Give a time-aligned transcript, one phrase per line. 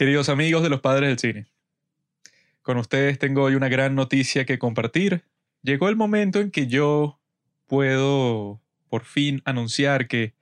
[0.00, 1.46] Queridos amigos de los padres del cine,
[2.62, 5.24] con ustedes tengo hoy una gran noticia que compartir.
[5.60, 7.20] Llegó el momento en que yo
[7.66, 10.32] puedo por fin anunciar que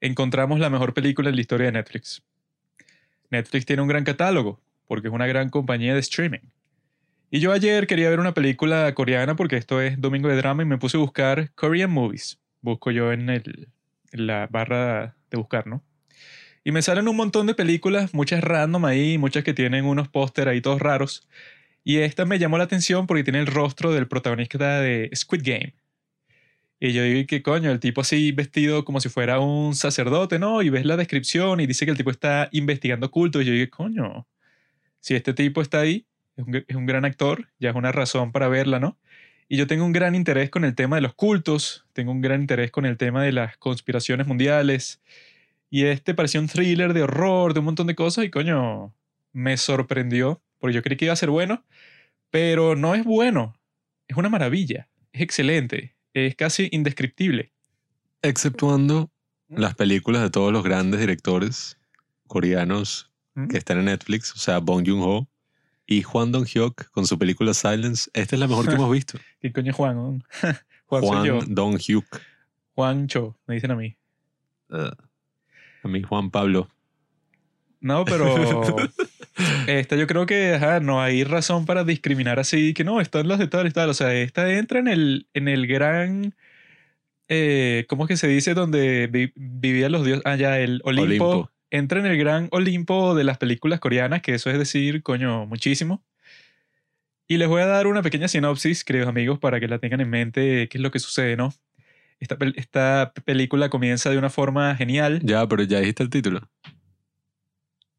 [0.00, 2.22] encontramos la mejor película en la historia de Netflix.
[3.30, 6.52] Netflix tiene un gran catálogo, porque es una gran compañía de streaming.
[7.32, 10.66] Y yo ayer quería ver una película coreana porque esto es domingo de drama y
[10.66, 12.38] me puse a buscar Korean movies.
[12.60, 13.70] Busco yo en, el,
[14.12, 15.82] en la barra de buscar, ¿no?
[16.64, 20.48] Y me salen un montón de películas, muchas random ahí, muchas que tienen unos póster
[20.48, 21.28] ahí todos raros.
[21.84, 25.74] Y esta me llamó la atención porque tiene el rostro del protagonista de Squid Game.
[26.80, 27.70] Y yo digo, ¿qué coño?
[27.70, 30.62] El tipo así vestido como si fuera un sacerdote, ¿no?
[30.62, 33.42] Y ves la descripción y dice que el tipo está investigando cultos.
[33.42, 34.26] Y yo digo, coño,
[35.00, 38.32] si este tipo está ahí, es un, es un gran actor, ya es una razón
[38.32, 38.98] para verla, ¿no?
[39.48, 42.40] Y yo tengo un gran interés con el tema de los cultos, tengo un gran
[42.40, 45.02] interés con el tema de las conspiraciones mundiales.
[45.74, 48.94] Y este parecía un thriller de horror, de un montón de cosas, y coño,
[49.32, 51.64] me sorprendió, porque yo creí que iba a ser bueno,
[52.30, 53.56] pero no es bueno,
[54.06, 57.50] es una maravilla, es excelente, es casi indescriptible.
[58.22, 59.10] Exceptuando
[59.48, 61.76] las películas de todos los grandes directores
[62.28, 63.48] coreanos ¿Mm?
[63.48, 65.26] que están en Netflix, o sea, Bong Joon-ho
[65.88, 68.08] y Hwan Dong-hyuk con su película Silence.
[68.14, 69.18] Esta es la mejor que hemos visto.
[69.40, 70.22] ¿Qué coño es Juan?
[70.86, 71.02] Juan.
[71.02, 72.06] Hwan Dong-hyuk.
[72.76, 73.96] Juan Cho, me dicen a mí.
[74.68, 74.94] Uh,
[75.84, 76.68] a mí Juan Pablo.
[77.80, 78.34] No, pero
[79.66, 83.38] esta yo creo que ajá, no hay razón para discriminar así, que no, están las
[83.38, 83.90] de tal y tal.
[83.90, 86.34] O sea, esta entra en el, en el gran,
[87.28, 88.54] eh, ¿cómo es que se dice?
[88.54, 91.28] Donde vi- vivían los dioses, ah, ya, el Olimpo.
[91.28, 91.50] Olimpo.
[91.70, 96.02] Entra en el gran Olimpo de las películas coreanas, que eso es decir, coño, muchísimo.
[97.26, 100.08] Y les voy a dar una pequeña sinopsis, queridos amigos, para que la tengan en
[100.10, 101.52] mente, qué es lo que sucede, ¿no?
[102.20, 105.20] Esta, pel- esta película comienza de una forma genial.
[105.22, 106.48] Ya, pero ya dijiste el título.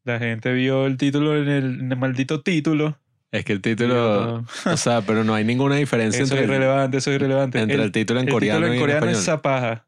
[0.04, 2.98] La gente vio el título en el, en el maldito título.
[3.32, 4.44] Es que el título...
[4.64, 7.16] yo, o sea, pero no hay ninguna diferencia Eso es entre, el, irrelevante, eso es
[7.16, 7.60] irrelevante.
[7.60, 9.38] entre el, título en el coreano título en y coreano en es español.
[9.38, 9.86] zapaja.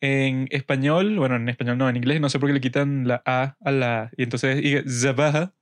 [0.00, 3.22] En español, bueno, en español no, en inglés no sé por qué le quitan la
[3.24, 5.54] A a la y entonces zapaja.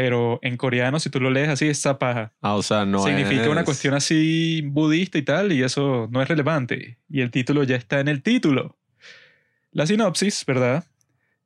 [0.00, 2.32] Pero en coreano, si tú lo lees así, es zapaja.
[2.40, 6.22] Ah, o sea, no Significa una es- cuestión así budista y tal, y eso no
[6.22, 6.98] es relevante.
[7.10, 8.76] Y el título ya está en el título.
[9.72, 10.84] La sinopsis, ¿verdad?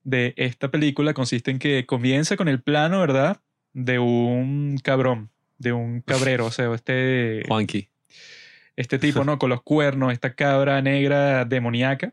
[0.04, 3.40] De esta película consiste en que comienza con el plano, ¿verdad?
[3.72, 7.88] De un cabrón, de un cabrero, o sea, este Juanqui.
[8.76, 9.38] este tipo, ¿no?
[9.38, 12.12] Con los cuernos, esta cabra negra demoníaca.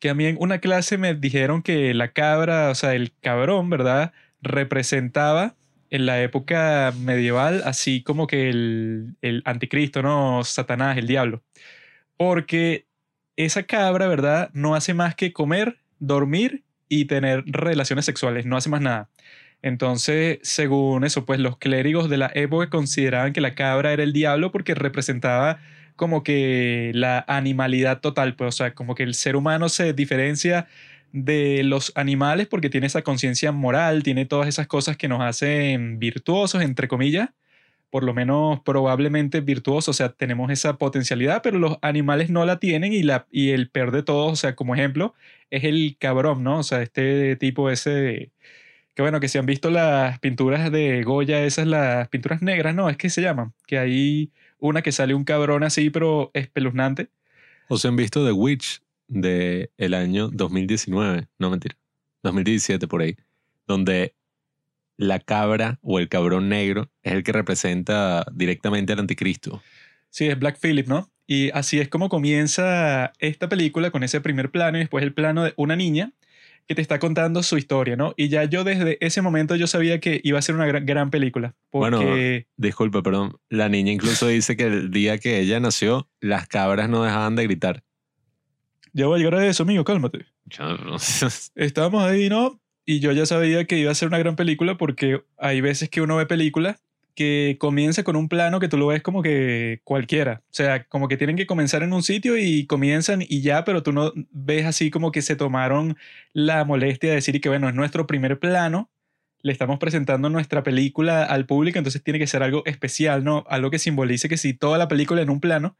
[0.00, 3.70] Que a mí en una clase me dijeron que la cabra, o sea, el cabrón,
[3.70, 4.12] ¿verdad?
[4.42, 5.56] Representaba
[5.90, 10.44] en la época medieval así como que el, el anticristo, ¿no?
[10.44, 11.42] Satanás, el diablo.
[12.16, 12.86] Porque
[13.36, 14.50] esa cabra, ¿verdad?
[14.52, 19.10] No hace más que comer, dormir y tener relaciones sexuales, no hace más nada.
[19.62, 24.12] Entonces, según eso, pues los clérigos de la época consideraban que la cabra era el
[24.12, 25.60] diablo porque representaba
[25.96, 30.66] como que la animalidad total, pues, o sea, como que el ser humano se diferencia
[31.12, 35.98] de los animales porque tiene esa conciencia moral, tiene todas esas cosas que nos hacen
[35.98, 37.30] virtuosos, entre comillas,
[37.90, 42.60] por lo menos probablemente virtuosos, o sea, tenemos esa potencialidad, pero los animales no la
[42.60, 45.14] tienen y, la, y el peor de todos, o sea, como ejemplo,
[45.50, 46.58] es el cabrón, ¿no?
[46.60, 48.30] O sea, este tipo ese,
[48.94, 52.88] que bueno, que si han visto las pinturas de Goya, esas las pinturas negras, ¿no?
[52.88, 57.08] Es que se llaman, que hay una que sale un cabrón así, pero espeluznante.
[57.68, 61.28] ¿O se han visto The Witch de el año 2019?
[61.38, 61.76] No, mentira.
[62.22, 63.16] 2017 por ahí.
[63.66, 64.14] Donde
[64.96, 69.62] la cabra o el cabrón negro es el que representa directamente al anticristo.
[70.10, 71.10] Sí, es Black Phillip, ¿no?
[71.26, 75.44] Y así es como comienza esta película con ese primer plano y después el plano
[75.44, 76.12] de una niña
[76.66, 78.14] que te está contando su historia, ¿no?
[78.16, 81.10] Y ya yo desde ese momento yo sabía que iba a ser una gran, gran
[81.10, 81.54] película.
[81.70, 83.36] Porque, Bueno, Disculpa, perdón.
[83.48, 87.44] La niña incluso dice que el día que ella nació, las cabras no dejaban de
[87.44, 87.84] gritar.
[88.92, 90.26] Ya voy a llegar a eso, amigo, cálmate.
[91.54, 92.60] Estábamos ahí, ¿no?
[92.84, 96.00] Y yo ya sabía que iba a ser una gran película porque hay veces que
[96.00, 96.82] uno ve películas
[97.14, 100.42] que comienza con un plano que tú lo ves como que cualquiera.
[100.46, 103.82] O sea, como que tienen que comenzar en un sitio y comienzan y ya, pero
[103.82, 105.96] tú no ves así como que se tomaron
[106.32, 108.90] la molestia de decir que, bueno, es nuestro primer plano,
[109.42, 113.44] le estamos presentando nuestra película al público, entonces tiene que ser algo especial, ¿no?
[113.48, 115.76] Algo que simbolice que si toda la película en un plano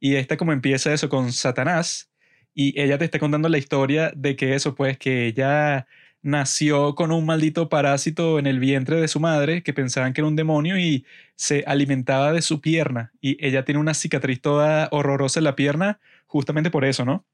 [0.00, 2.09] y esta como empieza eso con Satanás
[2.54, 5.86] y ella te está contando la historia de que eso, pues que ella
[6.22, 10.28] nació con un maldito parásito en el vientre de su madre que pensaban que era
[10.28, 11.06] un demonio y
[11.36, 16.00] se alimentaba de su pierna y ella tiene una cicatriz toda horrorosa en la pierna
[16.26, 17.24] justamente por eso, ¿no?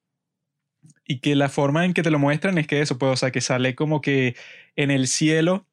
[1.06, 3.30] y que la forma en que te lo muestran es que eso, pues, o sea,
[3.30, 4.36] que sale como que
[4.76, 5.66] en el cielo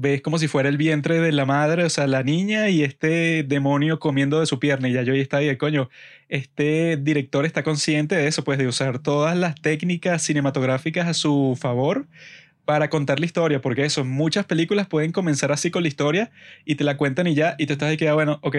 [0.00, 3.42] ves como si fuera el vientre de la madre, o sea, la niña y este
[3.42, 4.88] demonio comiendo de su pierna.
[4.88, 5.90] Y ya yo ahí estaba ahí, coño,
[6.28, 11.58] este director está consciente de eso, pues de usar todas las técnicas cinematográficas a su
[11.60, 12.06] favor
[12.64, 16.30] para contar la historia, porque eso, muchas películas pueden comenzar así con la historia
[16.64, 18.56] y te la cuentan y ya, y tú estás ahí que, ah, bueno, ok,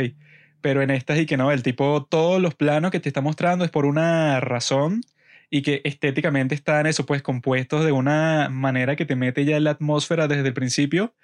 [0.62, 3.64] pero en estas y que no, el tipo, todos los planos que te está mostrando
[3.64, 5.02] es por una razón
[5.50, 9.64] y que estéticamente están eso, pues compuestos de una manera que te mete ya en
[9.66, 11.16] la atmósfera desde el principio,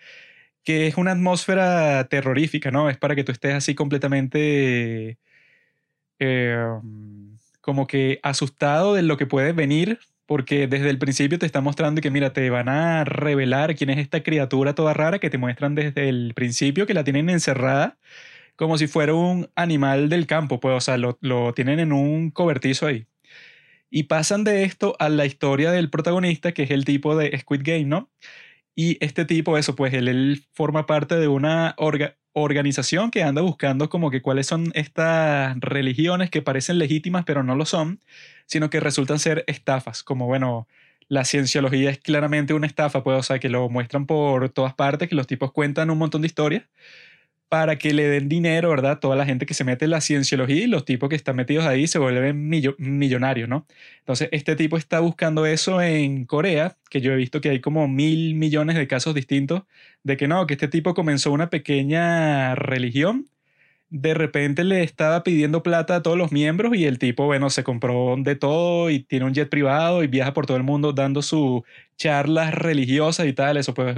[0.63, 2.89] que es una atmósfera terrorífica, ¿no?
[2.89, 5.19] Es para que tú estés así completamente
[6.19, 6.57] eh,
[7.61, 12.01] como que asustado de lo que puede venir, porque desde el principio te está mostrando
[12.01, 15.75] que, mira, te van a revelar quién es esta criatura toda rara que te muestran
[15.75, 17.97] desde el principio, que la tienen encerrada
[18.55, 22.31] como si fuera un animal del campo, pues, o sea, lo, lo tienen en un
[22.31, 23.07] cobertizo ahí.
[23.89, 27.61] Y pasan de esto a la historia del protagonista, que es el tipo de Squid
[27.63, 28.09] Game, ¿no?
[28.75, 31.75] Y este tipo, eso, pues él, él forma parte de una
[32.33, 37.55] organización que anda buscando como que cuáles son estas religiones que parecen legítimas pero no
[37.55, 38.01] lo son,
[38.45, 40.67] sino que resultan ser estafas, como bueno,
[41.07, 45.07] la cienciología es claramente una estafa, pues, o sea, que lo muestran por todas partes,
[45.09, 46.63] que los tipos cuentan un montón de historias,
[47.55, 48.99] para que le den dinero, ¿verdad?
[48.99, 51.63] Toda la gente que se mete en la cienciología y los tipos que están metidos
[51.65, 53.65] ahí se vuelven millonarios, ¿no?
[53.99, 57.87] Entonces, este tipo está buscando eso en Corea, que yo he visto que hay como
[57.87, 59.63] mil millones de casos distintos
[60.03, 63.29] de que no, que este tipo comenzó una pequeña religión,
[63.89, 67.63] de repente le estaba pidiendo plata a todos los miembros y el tipo, bueno, se
[67.63, 71.21] compró de todo y tiene un jet privado y viaja por todo el mundo dando
[71.21, 71.61] sus
[71.95, 73.95] charlas religiosas y tal, eso pues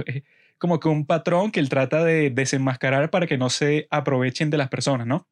[0.58, 4.58] como que un patrón que él trata de desenmascarar para que no se aprovechen de
[4.58, 5.26] las personas, ¿no?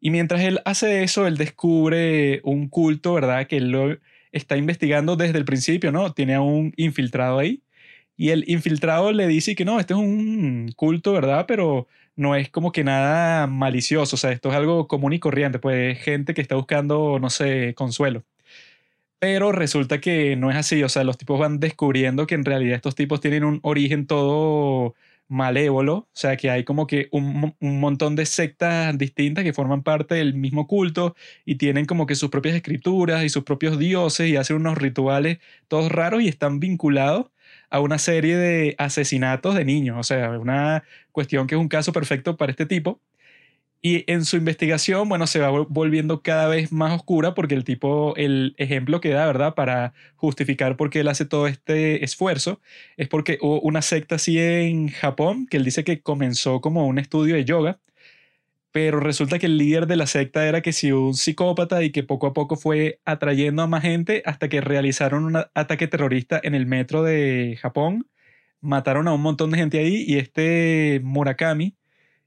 [0.00, 3.46] Y mientras él hace eso, él descubre un culto, ¿verdad?
[3.46, 3.98] Que él lo
[4.32, 6.12] está investigando desde el principio, ¿no?
[6.12, 7.62] Tiene a un infiltrado ahí.
[8.16, 11.46] Y el infiltrado le dice que no, este es un culto, ¿verdad?
[11.48, 15.58] Pero no es como que nada malicioso, o sea, esto es algo común y corriente,
[15.58, 18.24] pues gente que está buscando, no sé, consuelo.
[19.20, 22.76] Pero resulta que no es así, o sea, los tipos van descubriendo que en realidad
[22.76, 24.94] estos tipos tienen un origen todo
[25.28, 29.82] malévolo, o sea, que hay como que un, un, montón de sectas distintas que forman
[29.82, 31.14] parte del mismo culto
[31.44, 35.38] y tienen como que sus propias escrituras y sus propios dioses y hacen unos rituales
[35.68, 37.26] todos raros y están vinculados
[37.70, 40.82] a una serie de asesinatos de niños, o sea, una
[41.12, 43.00] cuestión que es un caso perfecto para este tipo.
[43.82, 48.14] Y en su investigación, bueno, se va volviendo cada vez más oscura porque el tipo,
[48.16, 49.54] el ejemplo que da, ¿verdad?
[49.54, 52.60] Para justificar por qué él hace todo este esfuerzo,
[52.98, 56.98] es porque hubo una secta así en Japón que él dice que comenzó como un
[56.98, 57.80] estudio de yoga,
[58.72, 62.02] pero resulta que el líder de la secta era que si un psicópata y que
[62.04, 66.54] poco a poco fue atrayendo a más gente hasta que realizaron un ataque terrorista en
[66.54, 68.06] el metro de Japón,
[68.60, 71.76] mataron a un montón de gente ahí y este Murakami,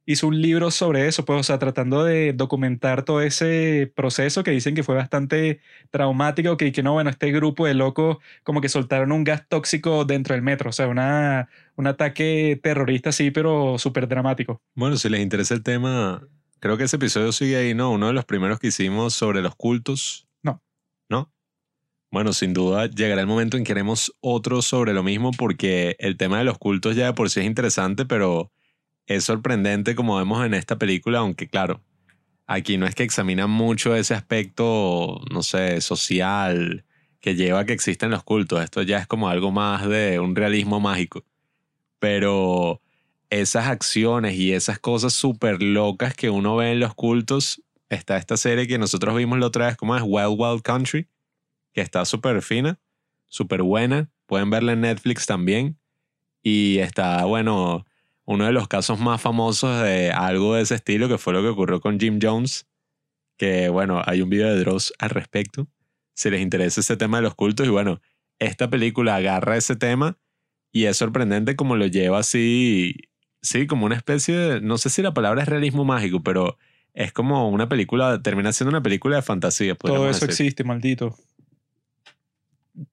[0.06, 4.52] hizo un libro sobre eso, pues, o sea, tratando de documentar todo ese proceso que
[4.52, 5.62] dicen que fue bastante
[5.92, 10.06] traumático, que, que no, bueno, este grupo de locos como que soltaron un gas tóxico
[10.06, 14.62] dentro del metro, o sea, una, un ataque terrorista así, pero súper dramático.
[14.76, 16.28] Bueno, si les interesa el tema,
[16.60, 17.92] creo que ese episodio sigue ahí, ¿no?
[17.92, 20.28] Uno de los primeros que hicimos sobre los cultos.
[20.42, 20.62] No.
[21.10, 21.32] ¿No?
[22.12, 26.18] Bueno, sin duda llegará el momento en que haremos otro sobre lo mismo porque el
[26.18, 28.52] tema de los cultos ya de por sí es interesante, pero
[29.08, 31.82] es sorprendente como vemos en esta película, aunque claro,
[32.48, 36.86] aquí no es que examina mucho ese aspecto, no sé, social
[37.20, 38.62] que lleva a que existen los cultos.
[38.62, 41.24] Esto ya es como algo más de un realismo mágico.
[42.00, 42.82] Pero
[43.30, 48.36] esas acciones y esas cosas súper locas que uno ve en los cultos, está esta
[48.36, 51.08] serie que nosotros vimos la otra vez, como es Wild Wild Country,
[51.72, 52.80] que está súper fina,
[53.28, 54.12] súper buena.
[54.26, 55.78] Pueden verla en Netflix también.
[56.42, 57.86] Y está, bueno,
[58.26, 61.50] uno de los casos más famosos de algo de ese estilo, que fue lo que
[61.50, 62.68] ocurrió con Jim Jones,
[63.38, 65.68] que bueno, hay un video de Dross al respecto,
[66.14, 68.02] si les interesa ese tema de los cultos, y bueno,
[68.40, 70.18] esta película agarra ese tema
[70.72, 72.96] y es sorprendente como lo lleva así,
[73.42, 76.58] sí, como una especie de, no sé si la palabra es realismo mágico, pero
[76.94, 79.76] es como una película, termina siendo una película de fantasía.
[79.76, 81.16] Todo eso existe, maldito.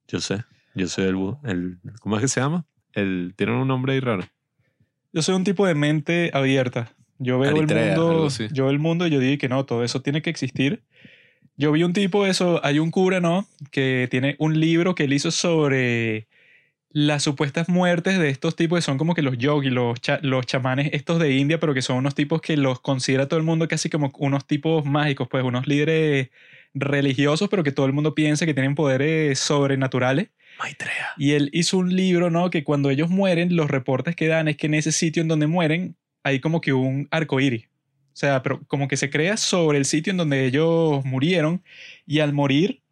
[0.09, 0.45] Yo sé,
[0.75, 2.67] yo soy el, el, ¿cómo es que se llama?
[2.93, 4.25] El, tiene un nombre ahí raro.
[5.13, 6.93] Yo soy un tipo de mente abierta.
[7.19, 10.01] Yo veo el mundo, yo veo el mundo y yo digo que no, todo eso
[10.01, 10.83] tiene que existir.
[11.57, 13.47] Yo vi un tipo, eso, hay un cura, ¿no?
[13.71, 16.29] Que tiene un libro que él hizo sobre
[16.93, 20.91] las supuestas muertes de estos tipos que son como que los yogis, los, los chamanes
[20.93, 23.91] estos de India, pero que son unos tipos que los considera todo el mundo casi
[23.91, 26.31] como unos tipos mágicos, pues unos líderes
[26.75, 30.31] religiosos, pero que todo el mundo piensa que tienen poderes sobrenaturales.
[30.63, 31.09] Maitreya.
[31.17, 32.51] Y él hizo un libro, ¿no?
[32.51, 35.47] Que cuando ellos mueren, los reportes que dan es que en ese sitio en donde
[35.47, 37.67] mueren hay como que un arco iris.
[38.13, 41.63] O sea, pero como que se crea sobre el sitio en donde ellos murieron.
[42.07, 42.83] Y al morir,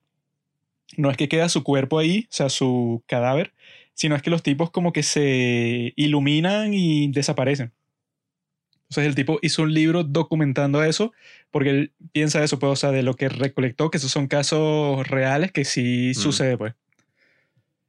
[0.97, 3.53] no es que queda su cuerpo ahí, o sea, su cadáver,
[3.95, 7.73] sino es que los tipos como que se iluminan y desaparecen.
[8.91, 11.13] Entonces el tipo hizo un libro documentando eso,
[11.51, 15.07] porque él piensa eso, pues, o sea, de lo que recolectó, que esos son casos
[15.09, 16.19] reales que sí Mm.
[16.19, 16.75] sucede, pues.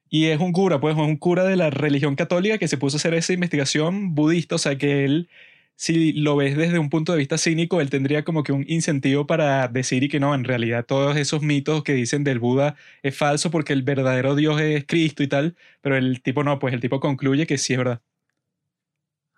[0.10, 2.96] Y es un cura, pues, es un cura de la religión católica que se puso
[2.96, 5.30] a hacer esa investigación budista, o sea, que él,
[5.76, 9.28] si lo ves desde un punto de vista cínico, él tendría como que un incentivo
[9.28, 13.16] para decir y que no, en realidad todos esos mitos que dicen del Buda es
[13.16, 16.80] falso porque el verdadero Dios es Cristo y tal, pero el tipo no, pues el
[16.82, 18.02] tipo concluye que sí es verdad.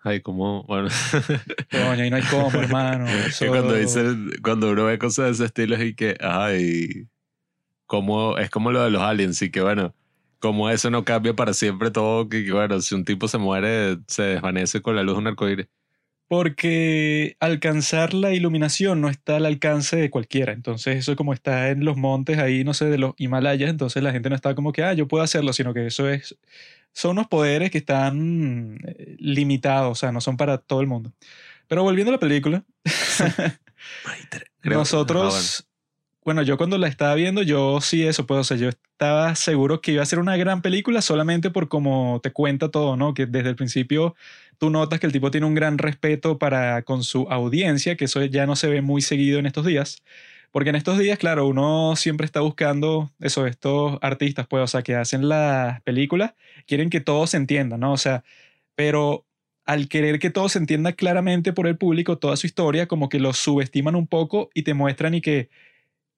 [0.04, 0.88] Ay, como, bueno.
[1.70, 3.06] Coño, ahí no hay cómo, hermano.
[3.08, 7.06] Eso- cuando dicen, cuando uno ve cosas de ese estilo es y que, ay,
[7.86, 9.94] como, es como lo de los aliens, y que bueno,
[10.42, 14.22] como eso no cambia para siempre todo, que, bueno, si un tipo se muere, se
[14.24, 15.68] desvanece con la luz de un arcoíris.
[16.28, 20.52] Porque alcanzar la iluminación no está al alcance de cualquiera.
[20.52, 24.12] Entonces, eso como está en los montes ahí, no sé, de los Himalayas, entonces la
[24.12, 26.36] gente no está como que, ah, yo puedo hacerlo, sino que eso es.
[26.92, 31.12] Son unos poderes que están eh, limitados, o sea, no son para todo el mundo.
[31.68, 32.64] Pero volviendo a la película,
[34.60, 35.66] Creo- nosotros.
[36.24, 39.80] Bueno, yo cuando la estaba viendo, yo sí eso, pues, o sea, yo estaba seguro
[39.80, 43.12] que iba a ser una gran película solamente por cómo te cuenta todo, ¿no?
[43.12, 44.14] Que desde el principio
[44.58, 48.24] tú notas que el tipo tiene un gran respeto para con su audiencia, que eso
[48.24, 50.00] ya no se ve muy seguido en estos días.
[50.52, 54.82] Porque en estos días, claro, uno siempre está buscando eso, estos artistas, pues, o sea,
[54.82, 56.34] que hacen las películas,
[56.68, 57.92] quieren que todo se entienda, ¿no?
[57.92, 58.22] O sea,
[58.76, 59.26] pero
[59.64, 63.18] al querer que todo se entienda claramente por el público, toda su historia, como que
[63.20, 65.50] lo subestiman un poco y te muestran y que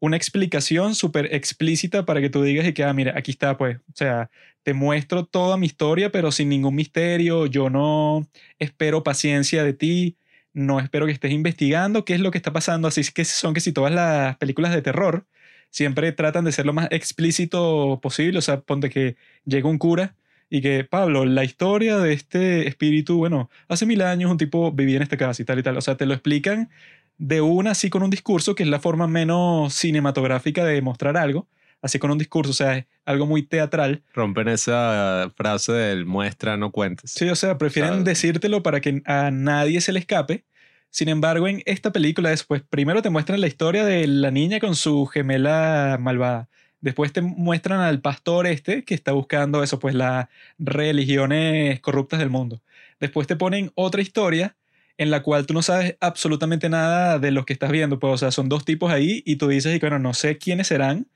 [0.05, 3.79] una explicación súper explícita para que tú digas y que, ah, mira, aquí está, pues,
[3.79, 4.31] o sea,
[4.63, 8.27] te muestro toda mi historia, pero sin ningún misterio, yo no
[8.59, 10.17] espero paciencia de ti,
[10.53, 13.61] no espero que estés investigando qué es lo que está pasando, así que son que
[13.61, 15.27] si todas las películas de terror
[15.71, 20.17] siempre tratan de ser lo más explícito posible, o sea, ponte que llega un cura
[20.51, 24.97] y que, Pablo, la historia de este espíritu, bueno, hace mil años un tipo vivía
[24.97, 26.71] en esta casa y tal y tal, o sea, te lo explican
[27.19, 31.49] de una así con un discurso, que es la forma menos cinematográfica de mostrar algo,
[31.83, 34.03] así con un discurso, o sea, es algo muy teatral.
[34.15, 37.13] Rompen esa frase del muestra, no cuentes.
[37.13, 40.45] Sí, o sea, prefieren decírtelo para que a nadie se le escape.
[40.91, 44.77] Sin embargo, en esta película después, primero te muestran la historia de la niña con
[44.77, 46.49] su gemela malvada.
[46.81, 50.29] Después te muestran al pastor este que está buscando eso, pues las
[50.59, 52.63] religiones corruptas del mundo.
[53.01, 54.57] Después te ponen otra historia
[54.99, 57.99] en la cual tú no sabes absolutamente nada de los que estás viendo.
[57.99, 60.69] Pues, o sea, son dos tipos ahí y tú dices, y bueno, no sé quiénes
[60.69, 61.09] serán,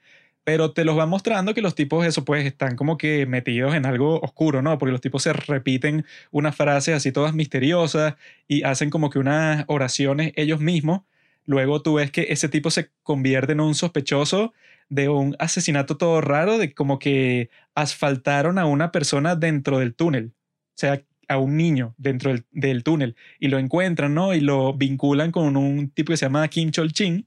[0.44, 3.86] pero te los van mostrando que los tipos, eso, pues, están como que metidos en
[3.86, 4.78] algo oscuro, ¿no?
[4.78, 8.14] Porque los tipos se repiten unas frases así todas misteriosas
[8.48, 11.02] y hacen como que unas oraciones ellos mismos.
[11.44, 14.52] Luego tú ves que ese tipo se convierte en un sospechoso
[14.88, 20.32] de un asesinato todo raro, de como que asfaltaron a una persona dentro del túnel.
[20.34, 24.34] O sea, a un niño dentro del, del túnel y lo encuentran, ¿no?
[24.34, 27.26] Y lo vinculan con un tipo que se llama Kim Chol Chin.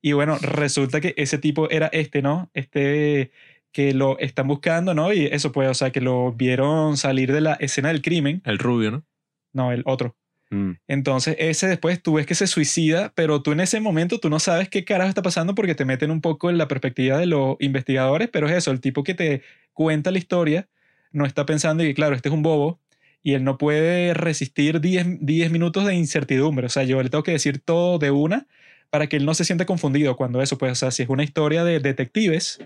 [0.00, 2.50] Y bueno, resulta que ese tipo era este, ¿no?
[2.54, 3.30] Este
[3.72, 5.12] que lo están buscando, ¿no?
[5.12, 8.42] Y eso pues, o sea, que lo vieron salir de la escena del crimen.
[8.44, 9.04] El rubio, ¿no?
[9.52, 10.14] No, el otro.
[10.50, 10.72] Mm.
[10.86, 14.38] Entonces, ese después tú ves que se suicida, pero tú en ese momento tú no
[14.38, 17.56] sabes qué carajo está pasando porque te meten un poco en la perspectiva de los
[17.60, 19.42] investigadores, pero es eso, el tipo que te
[19.72, 20.68] cuenta la historia
[21.10, 22.81] no está pensando y que, claro, este es un bobo
[23.22, 26.66] y él no puede resistir 10, 10 minutos de incertidumbre.
[26.66, 28.46] O sea, yo le tengo que decir todo de una
[28.90, 31.24] para que él no se sienta confundido cuando eso, pues, o sea, si es una
[31.24, 32.58] historia de detectives,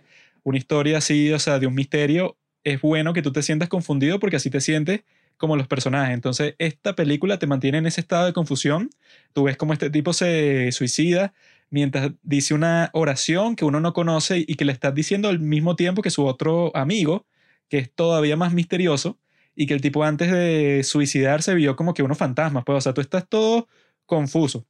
[0.42, 4.18] una historia así, o sea, de un misterio, es bueno que tú te sientas confundido
[4.18, 5.02] porque así te sientes
[5.36, 6.14] como los personajes.
[6.14, 8.90] Entonces, esta película te mantiene en ese estado de confusión.
[9.32, 11.32] Tú ves cómo este tipo se suicida
[11.70, 15.76] mientras dice una oración que uno no conoce y que le estás diciendo al mismo
[15.76, 17.26] tiempo que su otro amigo,
[17.68, 19.18] que es todavía más misterioso,
[19.56, 22.64] y que el tipo antes de suicidarse vio como que unos fantasmas.
[22.64, 23.68] Pues, o sea, tú estás todo
[24.06, 24.66] confuso.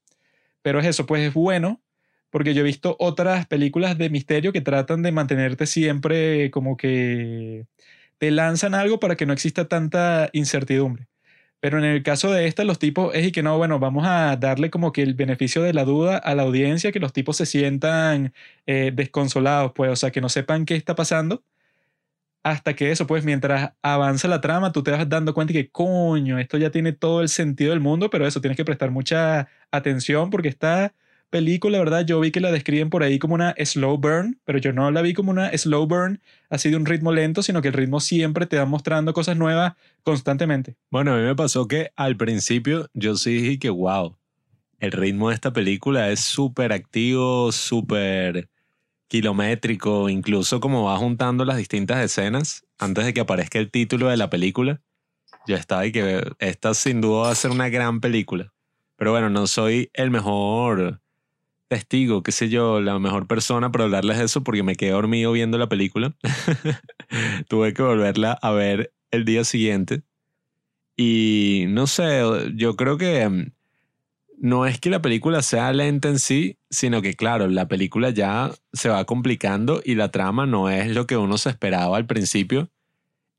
[0.63, 1.83] Pero es eso, pues es bueno,
[2.31, 7.67] porque yo he visto otras películas de misterio que tratan de mantenerte siempre como que
[8.19, 11.09] te lanzan algo para que no exista tanta incertidumbre.
[11.61, 14.37] Pero en el caso de esta, los tipos es y que no, bueno, vamos a
[14.37, 17.47] darle como que el beneficio de la duda a la audiencia, que los tipos se
[17.47, 18.35] sientan
[18.67, 21.43] eh, desconsolados, pues, o sea, que no sepan qué está pasando.
[22.47, 26.39] Hasta que eso, pues, mientras avanza la trama, tú te vas dando cuenta que, coño,
[26.39, 30.31] esto ya tiene todo el sentido del mundo, pero eso, tienes que prestar mucha atención
[30.31, 30.95] porque está
[31.29, 32.07] película, ¿verdad?
[32.07, 35.03] Yo vi que la describen por ahí como una slow burn, pero yo no la
[35.03, 38.47] vi como una slow burn así de un ritmo lento, sino que el ritmo siempre
[38.47, 39.73] te va mostrando cosas nuevas
[40.05, 40.77] constantemente.
[40.89, 44.17] Bueno, a mí me pasó que al principio yo sí dije que, wow,
[44.79, 48.49] el ritmo de esta película es súper activo, súper
[49.09, 54.17] kilométrico, incluso como va juntando las distintas escenas antes de que aparezca el título de
[54.17, 54.81] la película.
[55.47, 58.53] Yo estaba y que esta sin duda va a ser una gran película.
[58.97, 61.01] Pero bueno, no soy el mejor
[61.69, 65.33] testigo, qué sé yo, la mejor persona para hablarles de eso porque me quedé dormido
[65.33, 66.17] viendo la película.
[67.49, 70.03] Tuve que volverla a ver el día siguiente.
[70.97, 72.23] Y no sé,
[72.55, 73.53] yo creo que mm,
[74.39, 78.53] no es que la película sea lenta en sí, sino que claro, la película ya
[78.73, 82.71] se va complicando y la trama no es lo que uno se esperaba al principio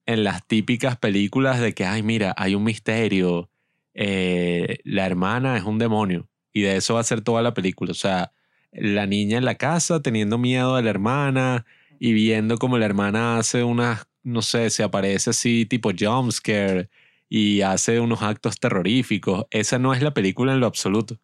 [0.06, 3.50] en las típicas películas de que, ay, mira, hay un misterio,
[3.94, 7.92] eh, la hermana es un demonio y de eso va a ser toda la película.
[7.92, 8.32] O sea,
[8.72, 11.66] la niña en la casa teniendo miedo a la hermana
[12.00, 16.90] y viendo como la hermana hace unas, no sé, se aparece así tipo jumpscare
[17.30, 19.46] y hace unos actos terroríficos.
[19.52, 21.20] Esa no es la película en lo absoluto.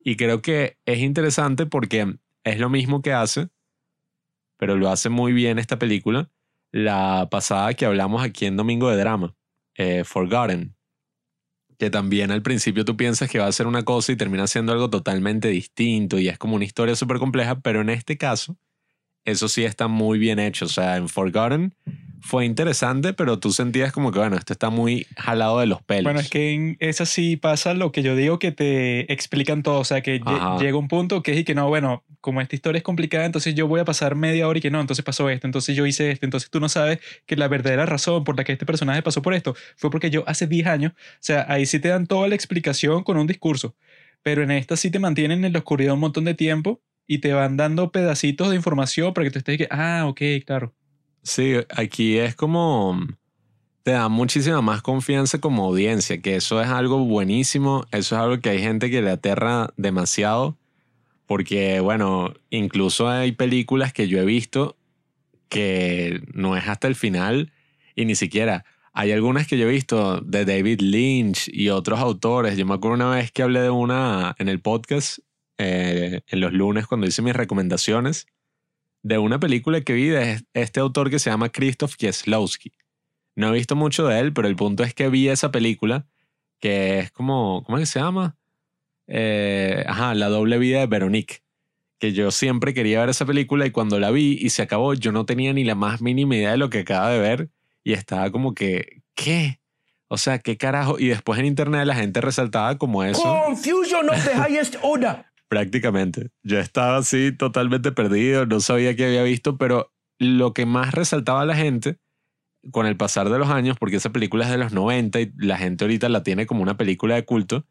[0.00, 3.48] Y creo que es interesante porque es lo mismo que hace,
[4.56, 6.30] pero lo hace muy bien esta película,
[6.70, 9.34] la pasada que hablamos aquí en Domingo de Drama,
[9.74, 10.74] eh, Forgotten,
[11.78, 14.72] que también al principio tú piensas que va a ser una cosa y termina siendo
[14.72, 18.56] algo totalmente distinto y es como una historia súper compleja, pero en este caso,
[19.24, 20.64] eso sí está muy bien hecho.
[20.64, 21.74] O sea, en Forgotten
[22.20, 26.04] fue interesante, pero tú sentías como que, bueno, esto está muy jalado de los pelos.
[26.04, 29.80] Bueno, es que en esa sí pasa lo que yo digo que te explican todo.
[29.80, 30.20] O sea, que
[30.60, 33.54] llega un punto que es y que no, bueno, como esta historia es complicada, entonces
[33.54, 36.10] yo voy a pasar media hora y que no, entonces pasó esto, entonces yo hice
[36.10, 39.22] esto, entonces tú no sabes que la verdadera razón por la que este personaje pasó
[39.22, 42.28] por esto fue porque yo hace 10 años, o sea, ahí sí te dan toda
[42.28, 43.76] la explicación con un discurso,
[44.22, 47.32] pero en esta sí te mantienen en la oscuridad un montón de tiempo y te
[47.32, 50.74] van dando pedacitos de información para que tú estés que, ah, ok, claro.
[51.28, 52.98] Sí, aquí es como
[53.82, 58.40] te da muchísima más confianza como audiencia, que eso es algo buenísimo, eso es algo
[58.40, 60.56] que hay gente que le aterra demasiado,
[61.26, 64.78] porque bueno, incluso hay películas que yo he visto
[65.50, 67.52] que no es hasta el final
[67.94, 68.64] y ni siquiera.
[68.94, 72.56] Hay algunas que yo he visto de David Lynch y otros autores.
[72.56, 75.18] Yo me acuerdo una vez que hablé de una en el podcast,
[75.58, 78.28] eh, en los lunes cuando hice mis recomendaciones,
[79.02, 82.72] de una película que vi de este autor que se llama Krzysztof Kieslowski.
[83.36, 86.06] No he visto mucho de él, pero el punto es que vi esa película
[86.60, 88.36] que es como, ¿cómo es que se llama?
[89.06, 91.42] Eh, ajá, La doble vida de Veronique.
[91.98, 95.10] Que yo siempre quería ver esa película y cuando la vi y se acabó, yo
[95.12, 97.50] no tenía ni la más mínima idea de lo que acaba de ver
[97.82, 99.60] y estaba como que, ¿qué?
[100.08, 100.98] O sea, ¿qué carajo?
[100.98, 103.22] Y después en internet la gente resaltaba como eso.
[103.22, 106.30] Confusion of the highest order prácticamente.
[106.42, 111.42] Yo estaba así totalmente perdido, no sabía qué había visto, pero lo que más resaltaba
[111.42, 111.98] a la gente
[112.70, 115.58] con el pasar de los años, porque esa película es de los 90 y la
[115.58, 117.66] gente ahorita la tiene como una película de culto,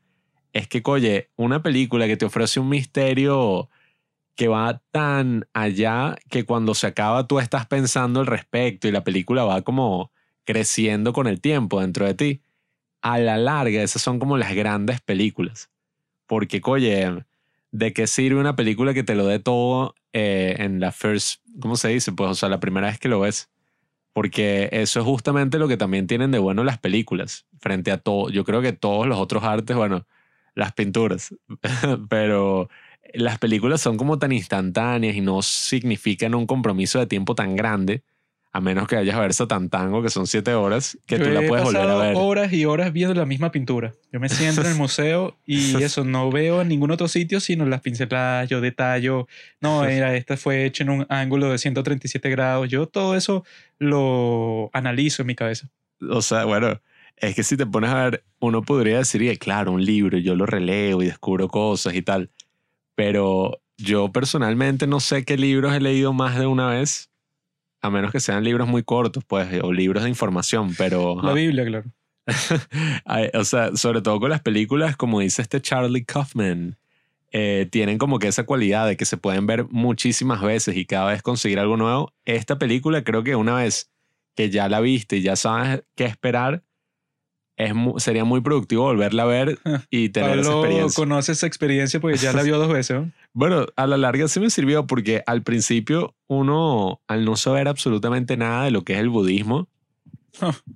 [0.53, 3.69] es que, oye, una película que te ofrece un misterio
[4.35, 9.03] que va tan allá que cuando se acaba tú estás pensando al respecto y la
[9.03, 10.11] película va como
[10.45, 12.41] creciendo con el tiempo dentro de ti.
[13.01, 15.69] A la larga, esas son como las grandes películas.
[16.27, 17.25] Porque, oye,
[17.71, 21.75] ¿de qué sirve una película que te lo dé todo eh, en la first, ¿cómo
[21.75, 22.11] se dice?
[22.11, 23.49] Pues, o sea, la primera vez que lo ves.
[24.13, 28.29] Porque eso es justamente lo que también tienen de bueno las películas, frente a todo.
[28.29, 30.07] Yo creo que todos los otros artes, bueno,
[30.55, 31.35] las pinturas,
[32.09, 32.69] pero
[33.13, 38.03] las películas son como tan instantáneas y no significan un compromiso de tiempo tan grande
[38.51, 39.31] a menos que vayas a ver
[39.69, 42.13] Tango, que son siete horas, que tú la puedes volver a ver.
[42.15, 43.93] horas y horas viendo la misma pintura.
[44.11, 47.65] Yo me siento en el museo y eso, no veo en ningún otro sitio, sino
[47.65, 49.27] las pinceladas, yo detallo.
[49.61, 52.69] No, mira, esta fue hecha en un ángulo de 137 grados.
[52.69, 53.43] Yo todo eso
[53.79, 55.69] lo analizo en mi cabeza.
[56.09, 56.79] O sea, bueno,
[57.17, 60.45] es que si te pones a ver, uno podría decir, claro, un libro, yo lo
[60.45, 62.29] releo y descubro cosas y tal.
[62.95, 67.11] Pero yo personalmente no sé qué libros he leído más de una vez
[67.87, 71.21] a menos que sean libros muy cortos, pues, o libros de información, pero...
[71.21, 71.85] La Biblia, claro.
[73.33, 76.77] o sea, sobre todo con las películas, como dice este Charlie Kaufman,
[77.31, 81.11] eh, tienen como que esa cualidad de que se pueden ver muchísimas veces y cada
[81.11, 82.13] vez conseguir algo nuevo.
[82.25, 83.89] Esta película creo que una vez
[84.35, 86.63] que ya la viste y ya sabes qué esperar,
[87.57, 90.95] es sería muy productivo volverla a ver y tener esa experiencia.
[90.95, 93.01] conoce esa experiencia porque ya la vio dos veces.
[93.33, 98.35] Bueno, a la larga sí me sirvió porque al principio uno, al no saber absolutamente
[98.35, 99.67] nada de lo que es el budismo,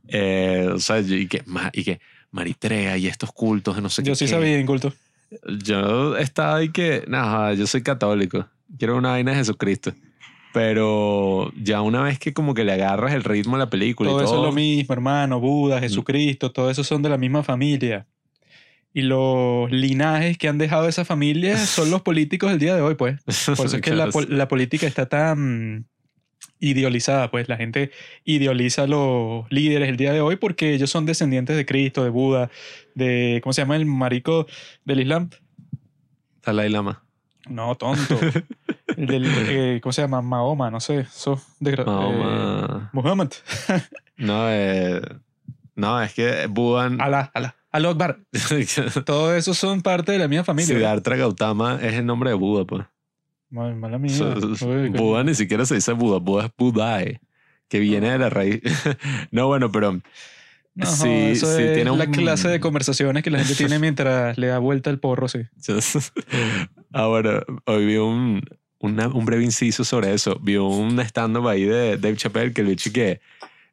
[0.08, 4.10] eh, o sea, y que, y que Maritrea y estos cultos de no sé qué.
[4.10, 4.94] Yo sí sabía en culto.
[5.64, 8.48] Yo estaba ahí que, nada, yo soy católico.
[8.78, 9.94] Quiero una vaina de Jesucristo.
[10.54, 14.22] Pero ya una vez que como que le agarras el ritmo a la película Todo
[14.22, 15.40] y eso todo, es lo mismo, hermano.
[15.40, 18.06] Buda, Jesucristo, todo eso son de la misma familia.
[18.94, 22.96] Y los linajes que han dejado esa familia son los políticos del día de hoy,
[22.96, 23.22] pues.
[23.24, 25.86] Por eso es que la, la política está tan
[26.62, 27.92] idealizada, pues la gente
[28.24, 32.10] idealiza a los líderes el día de hoy porque ellos son descendientes de Cristo, de
[32.10, 32.50] Buda,
[32.94, 34.46] de, ¿cómo se llama el marico
[34.86, 35.30] del Islam?
[36.46, 37.04] Dalai Lama.
[37.50, 38.20] No, tonto.
[39.02, 40.22] El del, eh, ¿Cómo se llama?
[40.22, 41.06] Mahoma, no sé.
[41.60, 42.90] Desgra- eh, Mahoma.
[42.94, 43.30] Muhammad.
[44.18, 45.02] No, eh,
[45.76, 47.02] no, es que Budan.
[47.02, 47.56] Alá, Alá.
[47.72, 48.20] Alá Akbar.
[49.06, 50.76] Todo eso son parte de la misma familia.
[50.76, 52.86] Siddhartha Gautama es el nombre de Buda, pues.
[53.50, 54.16] Mal- Mala mía.
[54.16, 55.02] So- Uy, coño.
[55.02, 57.20] Buda ni siquiera se dice Buda, Buda es Budae,
[57.68, 58.62] que viene de la raíz.
[59.32, 59.94] no, bueno, pero
[60.76, 63.80] No, sí, eso sí es tiene la un- clase de conversaciones que la gente tiene
[63.80, 65.40] mientras le da vuelta el porro, sí.
[66.94, 68.42] ahora hoy vi un,
[68.82, 70.40] una- un breve inciso sobre eso.
[70.42, 73.22] Vi un stand-up ahí de Dave Chappelle que bicho y que,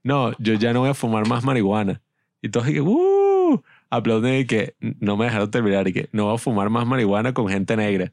[0.04, 2.00] no, yo ya no voy a fumar más marihuana.
[2.40, 3.62] Y todos que, ¡uh!
[3.90, 7.32] Aplauden y que no me dejaron terminar y que no voy a fumar más marihuana
[7.32, 8.12] con gente negra.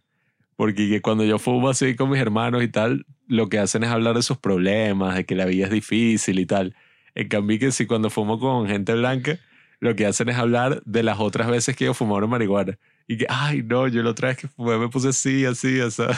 [0.55, 3.89] Porque que cuando yo fumo así con mis hermanos y tal, lo que hacen es
[3.89, 6.75] hablar de sus problemas, de que la vida es difícil y tal.
[7.13, 9.38] En cambio que si cuando fumo con gente blanca,
[9.81, 12.77] lo que hacen es hablar de las otras veces que ellos fumaron marihuana.
[13.08, 16.03] Y que, ay, no, yo la otra vez que fumé me puse así, así, así.
[16.08, 16.17] Ah,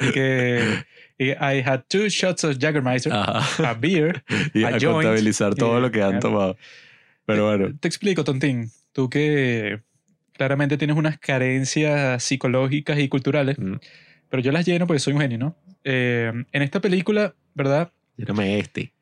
[0.00, 0.84] y que
[1.18, 3.70] y I had two shots of Jägermeister, Ajá.
[3.70, 4.22] a beer.
[4.54, 4.92] Y a a, joint.
[4.94, 6.20] contabilizar todo Eh, lo que han claro.
[6.20, 6.56] tomado.
[7.26, 8.70] Pero bueno, Te explico, Tontín.
[8.92, 9.80] Tú que
[10.32, 13.74] claramente tienes unas carencias psicológicas y culturales, mm,
[14.30, 15.56] pero yo las lleno porque soy un genio, ¿no?
[15.84, 17.92] Eh, en esta película, ¿verdad?
[18.16, 18.92] lléname este.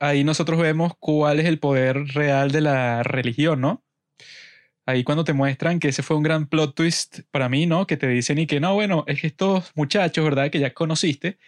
[0.00, 3.82] ahí nosotros vemos cuál es el poder real de la religión, ¿no?
[4.86, 7.86] Ahí cuando te muestran que ese fue un gran plot twist para mí, ¿no?
[7.86, 10.50] Que te dicen y que no, bueno, es que estos muchachos, ¿verdad?
[10.50, 11.38] Que ya conociste,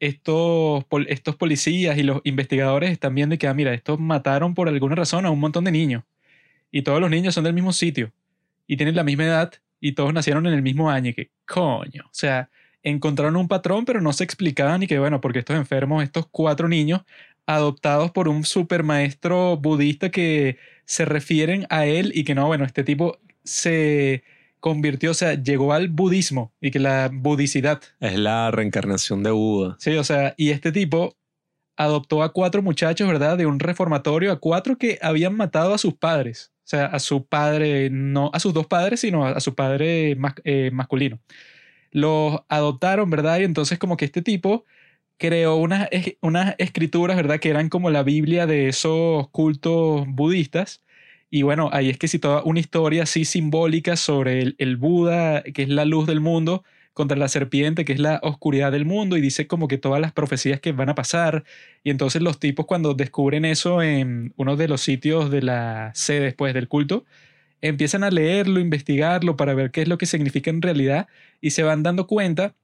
[0.00, 4.68] estos, estos policías y los investigadores están viendo y que, ah, mira, estos mataron por
[4.68, 6.04] alguna razón a un montón de niños.
[6.70, 8.12] Y todos los niños son del mismo sitio.
[8.66, 11.10] Y tienen la misma edad y todos nacieron en el mismo año.
[11.10, 12.04] Y que, coño.
[12.06, 12.50] O sea,
[12.82, 16.68] encontraron un patrón, pero no se explicaban ni que, bueno, porque estos enfermos, estos cuatro
[16.68, 17.02] niños,
[17.46, 22.64] adoptados por un super maestro budista que se refieren a él y que no, bueno,
[22.64, 24.22] este tipo se
[24.60, 29.76] convirtió, o sea, llegó al budismo y que la budicidad, Es la reencarnación de Buda.
[29.78, 31.16] sí, o sea, y este tipo
[31.76, 33.36] adoptó a cuatro muchachos, ¿verdad?
[33.36, 37.26] De un reformatorio, a cuatro que habían matado a sus padres, o sea, a su
[37.26, 41.18] padre, no a sus dos padres, sino a su padre mas- eh, masculino.
[41.90, 43.40] Los adoptaron, ¿verdad?
[43.40, 44.64] Y entonces como que este tipo
[45.22, 45.88] creó unas,
[46.20, 47.38] unas escrituras, ¿verdad?
[47.38, 50.82] Que eran como la Biblia de esos cultos budistas.
[51.30, 55.62] Y bueno, ahí es que toda una historia así simbólica sobre el, el Buda, que
[55.62, 59.20] es la luz del mundo, contra la serpiente, que es la oscuridad del mundo, y
[59.20, 61.44] dice como que todas las profecías que van a pasar.
[61.84, 66.22] Y entonces los tipos cuando descubren eso en uno de los sitios de la sede
[66.22, 67.04] después del culto,
[67.60, 71.06] empiezan a leerlo, investigarlo para ver qué es lo que significa en realidad
[71.40, 72.56] y se van dando cuenta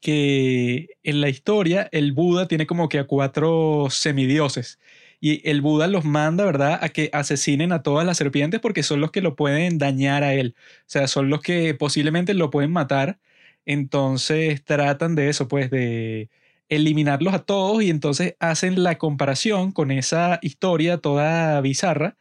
[0.00, 4.78] que en la historia el Buda tiene como que a cuatro semidioses
[5.20, 9.00] y el Buda los manda, ¿verdad?, a que asesinen a todas las serpientes porque son
[9.00, 10.54] los que lo pueden dañar a él.
[10.58, 13.18] O sea, son los que posiblemente lo pueden matar.
[13.66, 16.30] Entonces tratan de eso, pues de
[16.68, 22.16] eliminarlos a todos y entonces hacen la comparación con esa historia toda bizarra.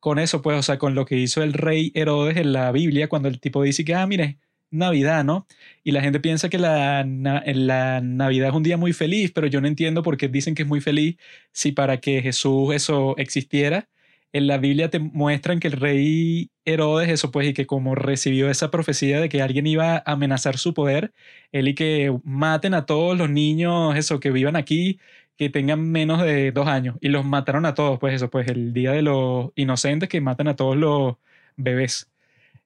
[0.00, 3.08] Con eso, pues, o sea, con lo que hizo el rey Herodes en la Biblia,
[3.08, 4.38] cuando el tipo dice que, ah, mire,
[4.70, 5.46] Navidad, ¿no?
[5.84, 9.60] Y la gente piensa que la, la Navidad es un día muy feliz, pero yo
[9.60, 11.16] no entiendo por qué dicen que es muy feliz
[11.52, 13.88] si para que Jesús eso existiera.
[14.32, 18.50] En la Biblia te muestran que el rey Herodes, eso pues, y que como recibió
[18.50, 21.12] esa profecía de que alguien iba a amenazar su poder,
[21.50, 25.00] él y que maten a todos los niños, eso, que vivan aquí,
[25.36, 26.96] que tengan menos de dos años.
[27.00, 30.48] Y los mataron a todos, pues eso, pues el día de los inocentes que matan
[30.48, 31.16] a todos los
[31.56, 32.10] bebés.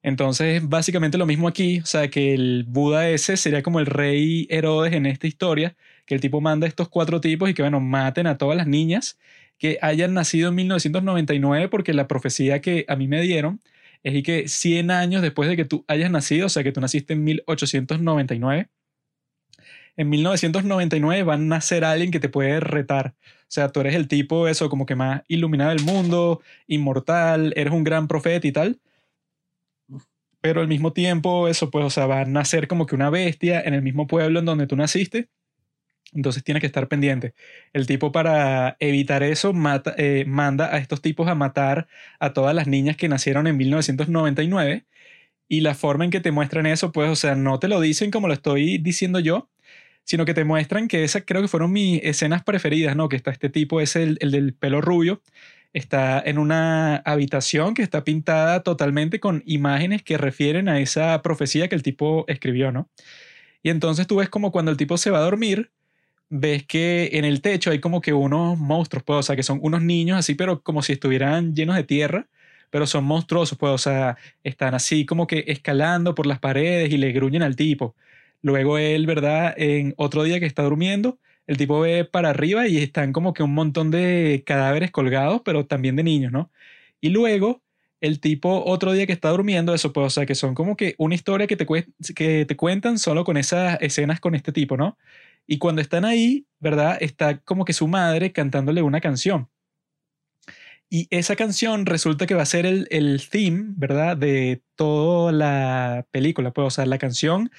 [0.03, 4.47] Entonces, básicamente lo mismo aquí, o sea, que el Buda ese sería como el rey
[4.51, 7.81] Herodes en esta historia, que el tipo manda a estos cuatro tipos y que, bueno,
[7.81, 9.19] maten a todas las niñas
[9.59, 13.61] que hayan nacido en 1999, porque la profecía que a mí me dieron
[14.03, 17.13] es que 100 años después de que tú hayas nacido, o sea, que tú naciste
[17.15, 18.69] en 1899,
[19.97, 23.15] en 1999 van a nacer alguien que te puede retar.
[23.43, 27.73] O sea, tú eres el tipo, eso, como que más iluminado del mundo, inmortal, eres
[27.73, 28.81] un gran profeta y tal
[30.43, 33.63] pero al mismo tiempo eso pues, o sea, va a nacer como que una bestia
[33.63, 35.31] en el mismo pueblo en donde tú naciste.
[36.15, 37.35] Entonces tienes que estar pendiente.
[37.73, 41.89] El tipo para evitar eso mata, eh, manda a estos tipos a matar
[42.21, 44.87] a todas las niñas que nacieron en 1999
[45.49, 48.11] Y la forma en que te muestran eso, pues, o sea, no te lo dicen
[48.11, 49.51] como lo estoy diciendo yo,
[50.05, 53.09] sino que te muestran que esas creo que fueron mis escenas preferidas, ¿no?
[53.09, 55.23] Que está este tipo, es el, el del pelo rubio,
[55.73, 61.69] está en una habitación que está pintada totalmente con imágenes que refieren a esa profecía
[61.69, 62.89] que el tipo escribió, ¿no?
[63.63, 65.71] Y entonces tú ves como cuando el tipo se va a dormir,
[66.29, 69.61] ves que en el techo hay como que unos monstruos, pues, o sea, que son
[69.63, 72.27] unos niños así, pero como si estuvieran llenos de tierra,
[72.71, 76.97] pero son monstruosos, pues, o sea, están así como que escalando por las paredes y
[76.99, 77.95] le gruñen al tipo.
[78.43, 79.55] Luego él, ¿verdad?
[79.57, 83.43] En otro día que está durmiendo, el tipo ve para arriba y están como que
[83.43, 86.51] un montón de cadáveres colgados, pero también de niños, ¿no?
[87.01, 87.63] Y luego
[88.01, 90.95] el tipo otro día que está durmiendo, eso pues, o sea, que son como que
[90.99, 91.67] una historia que te,
[92.15, 94.99] que te cuentan solo con esas escenas con este tipo, ¿no?
[95.47, 96.99] Y cuando están ahí, ¿verdad?
[97.01, 99.49] Está como que su madre cantándole una canción.
[100.91, 104.17] Y esa canción resulta que va a ser el, el theme, ¿verdad?
[104.17, 106.53] De toda la película.
[106.53, 107.51] Pues, o sea, la canción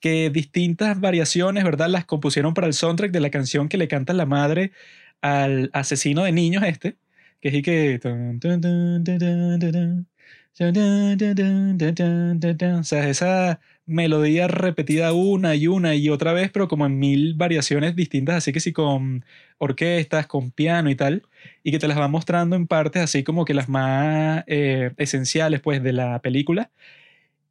[0.00, 1.88] que distintas variaciones, ¿verdad?
[1.88, 4.72] Las compusieron para el soundtrack de la canción que le canta la madre
[5.20, 6.96] al asesino de niños este,
[7.40, 8.00] que es y que...
[12.80, 17.34] O sea, esa melodía repetida una y una y otra vez, pero como en mil
[17.34, 19.24] variaciones distintas, así que sí con
[19.58, 21.22] orquestas, con piano y tal,
[21.62, 25.60] y que te las va mostrando en partes así como que las más eh, esenciales
[25.60, 26.70] pues de la película.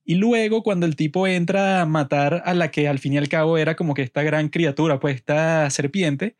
[0.10, 3.28] Y luego cuando el tipo entra a matar a la que al fin y al
[3.28, 6.38] cabo era como que esta gran criatura, pues esta serpiente,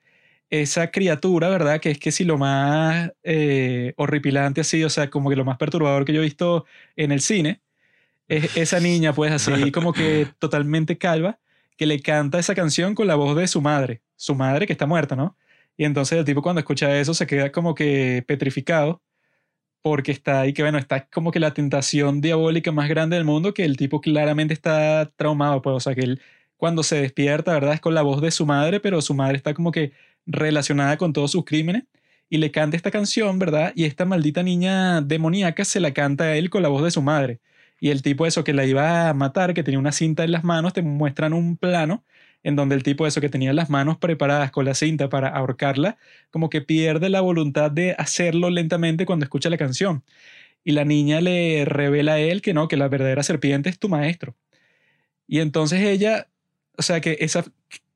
[0.50, 1.82] esa criatura, ¿verdad?
[1.82, 5.58] Que es que si lo más eh, horripilante así, o sea, como que lo más
[5.58, 7.62] perturbador que yo he visto en el cine,
[8.30, 11.40] es esa niña, pues así como que totalmente calva,
[11.78, 14.86] que le canta esa canción con la voz de su madre, su madre que está
[14.86, 15.38] muerta, ¿no?
[15.78, 19.02] Y entonces el tipo cuando escucha eso se queda como que petrificado
[19.82, 23.54] porque está ahí que, bueno, está como que la tentación diabólica más grande del mundo,
[23.54, 26.22] que el tipo claramente está traumado, pues, o sea, que él
[26.58, 27.74] cuando se despierta, ¿verdad?
[27.76, 29.94] Es con la voz de su madre, pero su madre está como que
[30.26, 31.84] relacionada con todos sus crímenes
[32.30, 33.72] y le canta esta canción, ¿verdad?
[33.76, 37.02] Y esta maldita niña demoníaca se la canta a él con la voz de su
[37.02, 37.40] madre.
[37.80, 40.44] Y el tipo eso que la iba a matar, que tenía una cinta en las
[40.44, 42.04] manos, te muestran un plano
[42.48, 45.98] en donde el tipo eso que tenía las manos preparadas con la cinta para ahorcarla,
[46.32, 50.02] como que pierde la voluntad de hacerlo lentamente cuando escucha la canción.
[50.64, 53.90] Y la niña le revela a él que no, que la verdadera serpiente es tu
[53.90, 54.34] maestro.
[55.28, 56.28] Y entonces ella,
[56.78, 57.44] o sea que esa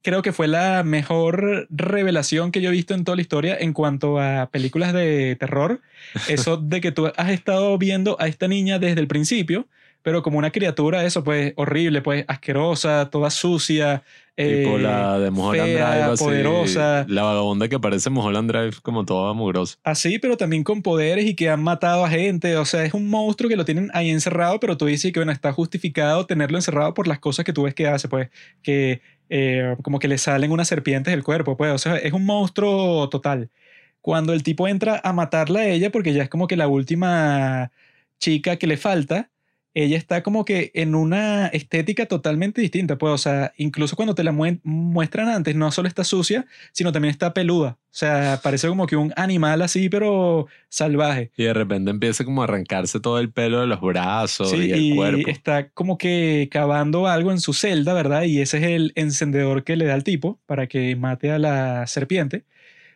[0.02, 3.72] creo que fue la mejor revelación que yo he visto en toda la historia en
[3.72, 5.80] cuanto a películas de terror.
[6.28, 9.70] Eso de que tú has estado viendo a esta niña desde el principio,
[10.04, 14.04] pero como una criatura, eso, pues horrible, pues asquerosa, toda sucia.
[14.36, 17.06] Tipo eh, la de Mulholland fea, Drive, así, poderosa.
[17.08, 19.78] La vagabunda que parece Mulholland Drive como toda mugrosa.
[19.84, 22.58] Así, pero también con poderes y que han matado a gente.
[22.58, 25.32] O sea, es un monstruo que lo tienen ahí encerrado, pero tú dices que, bueno,
[25.32, 28.30] está justificado tenerlo encerrado por las cosas que tú ves que hace, pues,
[28.64, 32.26] que eh, como que le salen unas serpientes del cuerpo, pues, o sea, es un
[32.26, 33.50] monstruo total.
[34.02, 37.72] Cuando el tipo entra a matarla a ella, porque ya es como que la última
[38.20, 39.30] chica que le falta,
[39.74, 44.24] ella está como que en una estética totalmente distinta, pues, o sea, incluso cuando te
[44.24, 44.32] la
[44.64, 47.78] muestran antes, no solo está sucia, sino también está peluda.
[47.86, 51.32] O sea, parece como que un animal así, pero salvaje.
[51.38, 54.72] Y de repente empieza como a arrancarse todo el pelo de los brazos Sí, y
[54.72, 55.30] el y cuerpo.
[55.30, 58.24] está como que cavando algo en su celda, ¿verdad?
[58.24, 61.86] Y ese es el encendedor que le da al tipo para que mate a la
[61.88, 62.46] serpiente.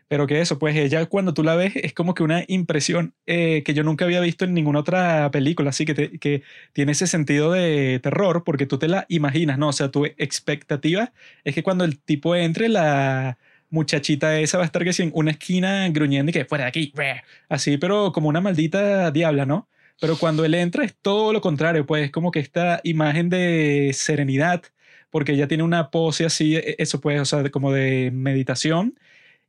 [0.07, 3.63] Pero que eso, pues ella cuando tú la ves es como que una impresión eh,
[3.65, 7.51] que yo nunca había visto en ninguna otra película, así que, que tiene ese sentido
[7.51, 9.69] de terror porque tú te la imaginas, ¿no?
[9.69, 11.11] O sea, tu expectativa
[11.43, 13.37] es que cuando el tipo entre, la
[13.69, 16.93] muchachita esa va a estar que en una esquina gruñendo y que fuera de aquí,
[17.49, 19.67] así, pero como una maldita diabla, ¿no?
[19.99, 23.91] Pero cuando él entra es todo lo contrario, pues es como que esta imagen de
[23.93, 24.63] serenidad,
[25.09, 28.99] porque ella tiene una pose así, e- eso pues, o sea, como de meditación,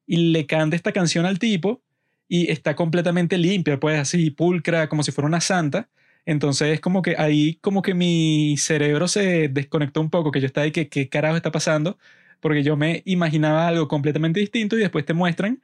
[0.07, 1.83] y le canta esta canción al tipo
[2.29, 5.89] y está completamente limpia, pues así pulcra, como si fuera una santa.
[6.25, 10.47] Entonces es como que ahí como que mi cerebro se desconectó un poco, que yo
[10.47, 11.99] estaba ahí que qué carajo está pasando,
[12.41, 15.63] porque yo me imaginaba algo completamente distinto y después te muestran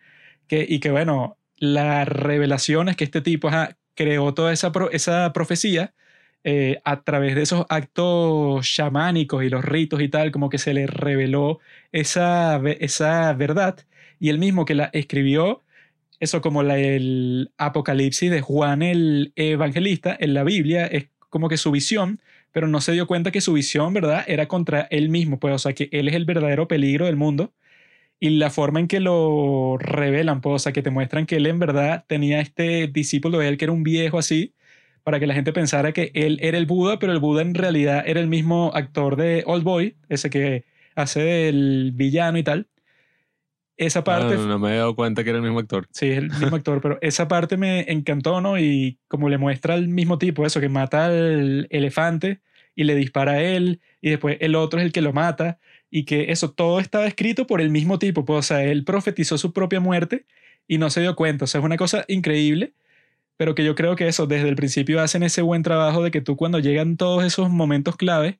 [0.48, 5.32] que, y que bueno, la revelación es que este tipo ajá, creó toda esa, esa
[5.32, 5.94] profecía
[6.44, 10.74] eh, a través de esos actos chamánicos y los ritos y tal, como que se
[10.74, 11.60] le reveló
[11.92, 13.78] esa, esa verdad
[14.22, 15.64] y él mismo que la escribió,
[16.20, 21.56] eso como la, el Apocalipsis de Juan el Evangelista en la Biblia, es como que
[21.56, 22.20] su visión,
[22.52, 25.58] pero no se dio cuenta que su visión, ¿verdad?, era contra él mismo, pues, o
[25.58, 27.52] sea, que él es el verdadero peligro del mundo.
[28.20, 31.46] Y la forma en que lo revelan, pues, o sea, que te muestran que él
[31.46, 34.54] en verdad tenía este discípulo de él que era un viejo así,
[35.02, 38.04] para que la gente pensara que él era el Buda, pero el Buda en realidad
[38.06, 42.68] era el mismo actor de Old Boy, ese que hace del villano y tal.
[43.86, 44.36] Esa parte...
[44.36, 45.88] No, no me he dado cuenta que era el mismo actor.
[45.90, 48.58] Sí, es el mismo actor, pero esa parte me encantó, ¿no?
[48.58, 52.40] Y como le muestra al mismo tipo, eso, que mata al elefante
[52.74, 55.58] y le dispara a él, y después el otro es el que lo mata,
[55.90, 59.36] y que eso todo estaba escrito por el mismo tipo, pues, o sea, él profetizó
[59.36, 60.24] su propia muerte
[60.66, 62.72] y no se dio cuenta, o sea, es una cosa increíble,
[63.36, 66.20] pero que yo creo que eso, desde el principio hacen ese buen trabajo de que
[66.20, 68.38] tú cuando llegan todos esos momentos clave,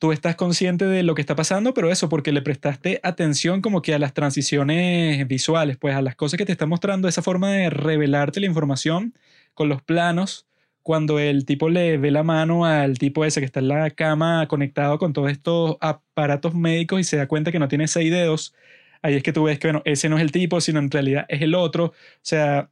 [0.00, 3.82] tú estás consciente de lo que está pasando, pero eso porque le prestaste atención como
[3.82, 7.50] que a las transiciones visuales, pues a las cosas que te está mostrando, esa forma
[7.52, 9.14] de revelarte la información
[9.52, 10.46] con los planos,
[10.82, 14.48] cuando el tipo le ve la mano al tipo ese que está en la cama
[14.48, 18.54] conectado con todos estos aparatos médicos y se da cuenta que no tiene seis dedos,
[19.02, 21.26] ahí es que tú ves que, bueno, ese no es el tipo, sino en realidad
[21.28, 21.84] es el otro.
[21.84, 22.70] O sea,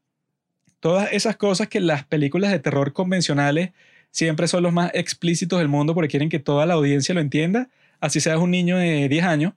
[0.81, 3.73] todas esas cosas que las películas de terror convencionales
[4.11, 7.69] siempre son los más explícitos del mundo porque quieren que toda la audiencia lo entienda,
[8.01, 9.55] así seas un niño de 10 años.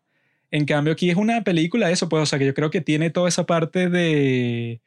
[0.52, 3.10] En cambio, aquí es una película, eso, pues, o sea, que yo creo que tiene
[3.10, 4.82] toda esa parte de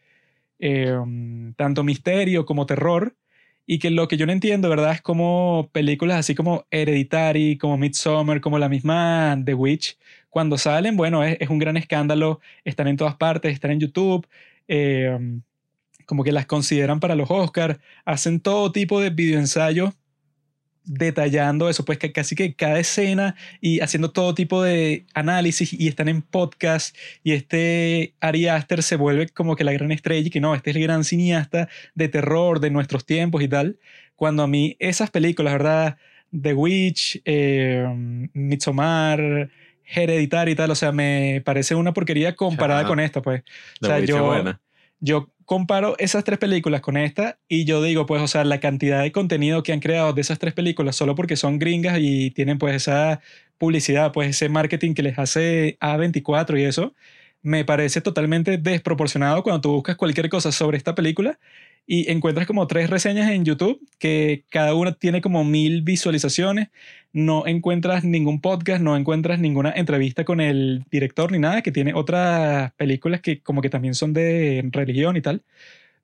[0.58, 0.96] eh,
[1.56, 3.16] tanto misterio como terror,
[3.66, 4.92] y que lo que yo no entiendo, ¿verdad?
[4.92, 9.98] Es como películas así como Hereditary, como Midsommar, como la misma The Witch,
[10.28, 14.26] cuando salen, bueno, es, un gran escándalo, están en todas partes, están en YouTube,
[14.68, 15.18] eh,
[16.06, 19.94] como que las consideran para los Oscars, hacen todo tipo de videoensayos
[20.84, 25.88] detallando eso, pues que casi que cada escena y haciendo todo tipo de análisis y
[25.88, 30.30] están en podcast y este Ari Aster se vuelve como que la gran estrella y
[30.30, 33.78] que no, este es el gran cineasta de terror de nuestros tiempos y tal,
[34.14, 35.96] cuando a mí esas películas, ¿verdad?
[36.38, 39.50] The Witch, eh, Midsommar,
[39.84, 42.88] Hereditary y tal, o sea, me parece una porquería comparada Ajá.
[42.88, 43.42] con esta, pues.
[43.80, 44.60] The o sea, Witch es yo, buena.
[45.00, 49.02] yo comparo esas tres películas con esta y yo digo, pues, o sea, la cantidad
[49.02, 52.58] de contenido que han creado de esas tres películas solo porque son gringas y tienen
[52.58, 53.20] pues esa
[53.58, 56.94] publicidad, pues ese marketing que les hace A24 y eso,
[57.44, 61.38] me parece totalmente desproporcionado cuando tú buscas cualquier cosa sobre esta película
[61.86, 66.68] y encuentras como tres reseñas en YouTube que cada una tiene como mil visualizaciones,
[67.12, 71.92] no encuentras ningún podcast, no encuentras ninguna entrevista con el director ni nada, que tiene
[71.94, 75.42] otras películas que como que también son de religión y tal.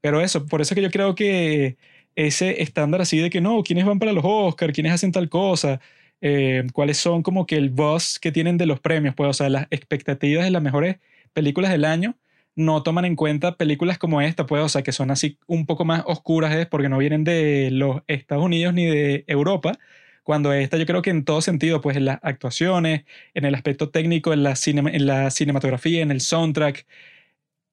[0.02, 1.78] Pero eso, por eso que yo creo que
[2.16, 4.74] ese estándar así de que no, ¿quiénes van para los Oscars?
[4.74, 5.80] ¿Quiénes hacen tal cosa?
[6.20, 9.14] Eh, ¿Cuáles son como que el buzz que tienen de los premios?
[9.14, 10.96] Pues, o sea, las expectativas de las mejores
[11.32, 12.16] películas del año
[12.56, 15.84] no toman en cuenta películas como esta, pues, o sea, que son así un poco
[15.84, 19.78] más oscuras, es porque no vienen de los Estados Unidos ni de Europa,
[20.22, 23.90] cuando esta yo creo que en todo sentido, pues en las actuaciones, en el aspecto
[23.90, 26.86] técnico, en la, cinematografía, en el soundtrack,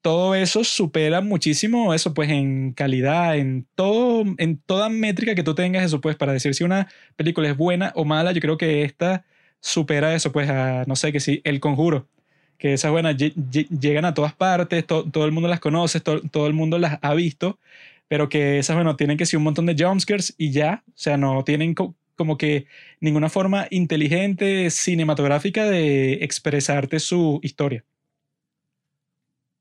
[0.01, 5.55] todo eso supera muchísimo eso, pues en calidad, en todo, en toda métrica que tú
[5.55, 8.83] tengas eso, pues para decir si una película es buena o mala, yo creo que
[8.83, 9.25] esta
[9.59, 12.09] supera eso, pues a, no sé, que sí, El Conjuro,
[12.57, 15.99] que esas buenas lle- lle- llegan a todas partes, to- todo el mundo las conoce,
[15.99, 17.59] to- todo el mundo las ha visto,
[18.07, 21.17] pero que esas, bueno, tienen que ser un montón de jumpscares y ya, o sea,
[21.17, 22.65] no tienen co- como que
[22.99, 27.83] ninguna forma inteligente cinematográfica de expresarte su historia.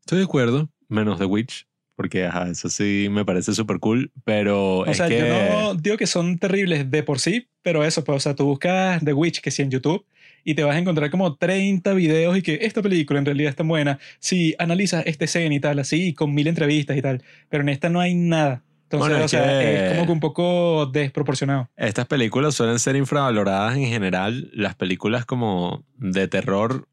[0.00, 4.78] Estoy de acuerdo, menos The Witch, porque ajá, eso sí me parece súper cool, pero
[4.80, 5.18] O es sea, que...
[5.18, 8.44] yo no digo que son terribles de por sí, pero eso, pues, o sea, tú
[8.44, 10.04] buscas The Witch, que sí en YouTube,
[10.46, 13.56] y te vas a encontrar como 30 videos y que esta película en realidad es
[13.56, 13.98] tan buena.
[14.20, 17.88] Si analizas esta escena y tal, así, con mil entrevistas y tal, pero en esta
[17.88, 18.62] no hay nada.
[18.84, 21.68] Entonces, Bueno, o es sea, que- es como que un poco desproporcionado.
[21.76, 24.48] Estas películas suelen ser infravaloradas en general.
[24.54, 26.86] Las películas como de terror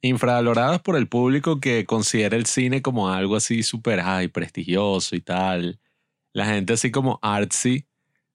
[0.00, 5.20] infravaloradas por el público que considera el cine como algo así súper ay, prestigioso y
[5.20, 5.80] tal.
[6.32, 7.86] La gente así como artsy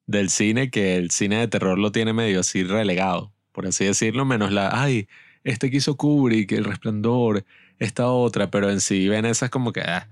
[0.05, 4.23] del cine, que el cine de terror lo tiene medio así relegado, por así decirlo,
[4.23, 5.07] menos la, ay,
[5.43, 7.43] este que hizo Kubrick, El Resplandor,
[7.79, 9.81] esta otra, pero en sí ven esas como que...
[9.81, 10.07] ah.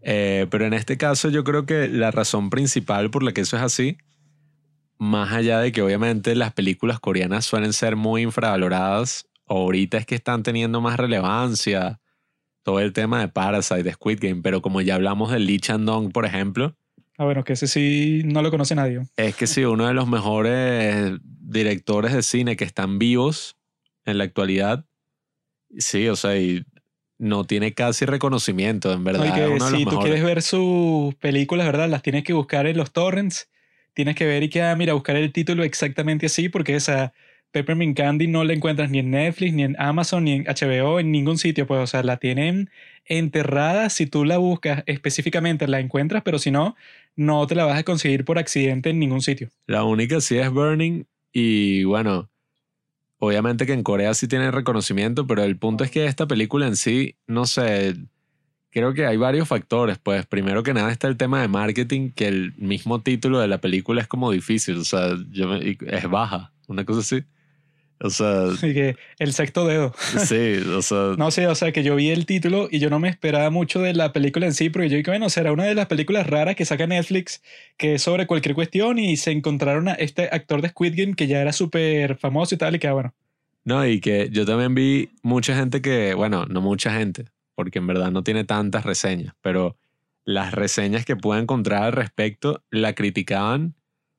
[0.00, 3.56] Eh, pero en este caso yo creo que la razón principal por la que eso
[3.56, 3.98] es así
[4.98, 10.16] más allá de que obviamente las películas coreanas suelen ser muy infravaloradas, ahorita es que
[10.16, 12.00] están teniendo más relevancia
[12.64, 16.10] todo el tema de Parasite, de Squid Game, pero como ya hablamos de Lee Chan-dong,
[16.10, 16.74] por ejemplo,
[17.18, 19.02] Ah, bueno, que ese sí no lo conoce nadie.
[19.16, 21.12] es que sí, uno de los mejores
[21.52, 23.56] directores de cine que están vivos
[24.04, 24.84] en la actualidad,
[25.78, 26.64] sí, o sea, y
[27.18, 29.20] no tiene casi reconocimiento, en verdad.
[29.20, 31.88] No, y que es uno de los si tú quieres ver sus películas, ¿verdad?
[31.88, 33.48] Las tienes que buscar en los torrents.
[33.94, 37.12] Tienes que ver y que, ah, mira, buscar el título exactamente así, porque esa
[37.52, 41.12] Peppermint Candy no la encuentras ni en Netflix, ni en Amazon, ni en HBO, en
[41.12, 42.70] ningún sitio, pues, o sea, la tienen
[43.04, 43.90] enterrada.
[43.90, 46.74] Si tú la buscas específicamente, la encuentras, pero si no,
[47.14, 49.50] no te la vas a conseguir por accidente en ningún sitio.
[49.66, 52.30] La única sí es Burning y bueno,
[53.18, 56.76] obviamente que en Corea sí tiene reconocimiento, pero el punto es que esta película en
[56.76, 57.96] sí, no sé,
[58.72, 59.98] creo que hay varios factores.
[59.98, 63.58] Pues primero que nada está el tema de marketing, que el mismo título de la
[63.58, 65.10] película es como difícil, o sea,
[65.86, 67.24] es baja, una cosa así.
[68.02, 69.94] O sea, que el sexto dedo.
[70.26, 72.98] sí, o sea, No sé, o sea, que yo vi el título y yo no
[72.98, 75.74] me esperaba mucho de la película en sí, porque yo dije, bueno, será una de
[75.74, 77.42] las películas raras que saca Netflix,
[77.76, 81.28] que es sobre cualquier cuestión y se encontraron a este actor de Squid Game que
[81.28, 83.14] ya era súper famoso y tal, y que, ah, bueno,
[83.64, 87.86] No, y que yo también vi mucha gente que, bueno, no mucha gente, porque en
[87.86, 89.76] verdad no tiene tantas reseñas, pero
[90.24, 93.74] las reseñas que pude encontrar al respecto la criticaban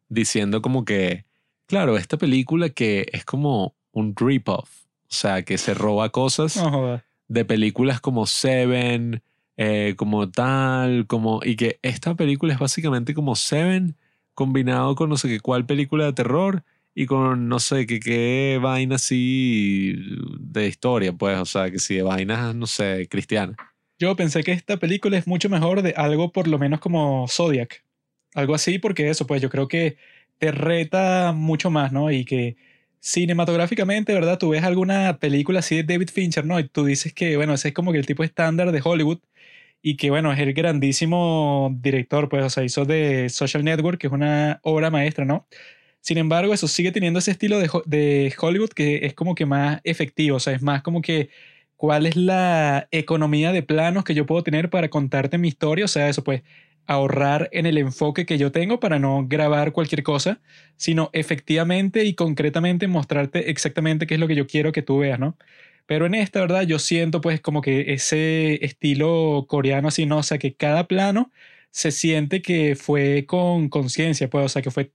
[0.08, 1.26] diciendo como que,
[1.68, 7.02] claro, esta película que es como un rip-off, o sea, que se roba cosas no
[7.28, 9.22] de películas como Seven,
[9.58, 11.42] eh, como tal, como...
[11.44, 13.96] Y que esta película es básicamente como Seven
[14.34, 16.64] combinado con no sé qué cuál película de terror
[16.96, 19.96] y con no sé qué, qué vaina así
[20.40, 23.58] de historia, pues, o sea, que si de vainas, no sé, cristianas.
[24.00, 27.84] Yo pensé que esta película es mucho mejor de algo por lo menos como Zodiac.
[28.36, 29.98] Algo así, porque eso, pues yo creo que
[30.38, 32.12] te reta mucho más, ¿no?
[32.12, 32.58] Y que
[33.00, 34.38] cinematográficamente, ¿verdad?
[34.40, 36.60] Tú ves alguna película así de David Fincher, ¿no?
[36.60, 39.20] Y tú dices que, bueno, ese es como que el tipo estándar de Hollywood
[39.82, 44.08] y que, bueno, es el grandísimo director, pues, o sea, hizo de Social Network, que
[44.08, 45.48] es una obra maestra, ¿no?
[46.02, 49.82] Sin embargo, eso sigue teniendo ese estilo de, de Hollywood que es como que más
[49.84, 51.30] efectivo, o sea, es más como que
[51.84, 55.90] cuál es la economía de planos que yo puedo tener para contarte mi historia, o
[55.90, 56.42] sea, eso pues
[56.88, 60.40] ahorrar en el enfoque que yo tengo para no grabar cualquier cosa,
[60.78, 65.20] sino efectivamente y concretamente mostrarte exactamente qué es lo que yo quiero que tú veas,
[65.20, 65.38] ¿no?
[65.86, 66.62] Pero en esta, ¿verdad?
[66.64, 70.20] Yo siento pues como que ese estilo coreano así, ¿no?
[70.20, 71.32] O sea, que cada plano
[71.72, 74.94] se siente que fue con conciencia, pues, o sea, que fue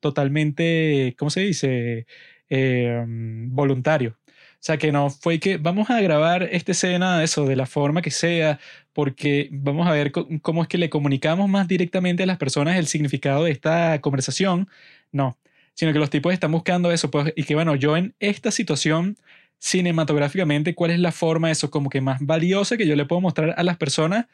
[0.00, 2.06] totalmente, ¿cómo se dice?
[2.50, 4.18] Eh, mm, voluntario.
[4.64, 8.10] Sea, que no fue que vamos a grabar esta escena, eso, de la forma que
[8.10, 8.58] sea,
[8.94, 12.86] porque vamos a ver cómo es que le comunicamos más directamente a las personas el
[12.86, 14.66] significado de esta conversación.
[15.12, 15.36] No,
[15.74, 19.18] sino que los tipos están buscando eso, pues, y que bueno, yo en esta situación
[19.58, 23.54] cinematográficamente, ¿cuál es la forma eso como que más valiosa que yo le puedo mostrar
[23.58, 24.28] a las personas?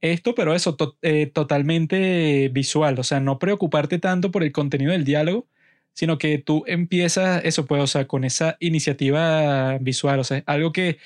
[0.00, 5.04] Esto, pero eso eh, totalmente visual, o sea, no preocuparte tanto por el contenido del
[5.04, 5.48] diálogo,
[5.94, 10.72] sino que tú empiezas eso, pues, o sea, con esa iniciativa visual, o sea, algo
[10.72, 10.98] que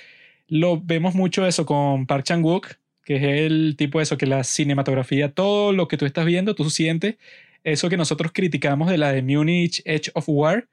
[0.48, 2.68] lo vemos mucho eso con Park Chan-wook,
[3.04, 6.54] que es el tipo de eso, que la cinematografía, todo lo que tú estás viendo,
[6.54, 7.16] tú sientes
[7.64, 10.68] eso que nosotros criticamos de la de Munich Edge of War,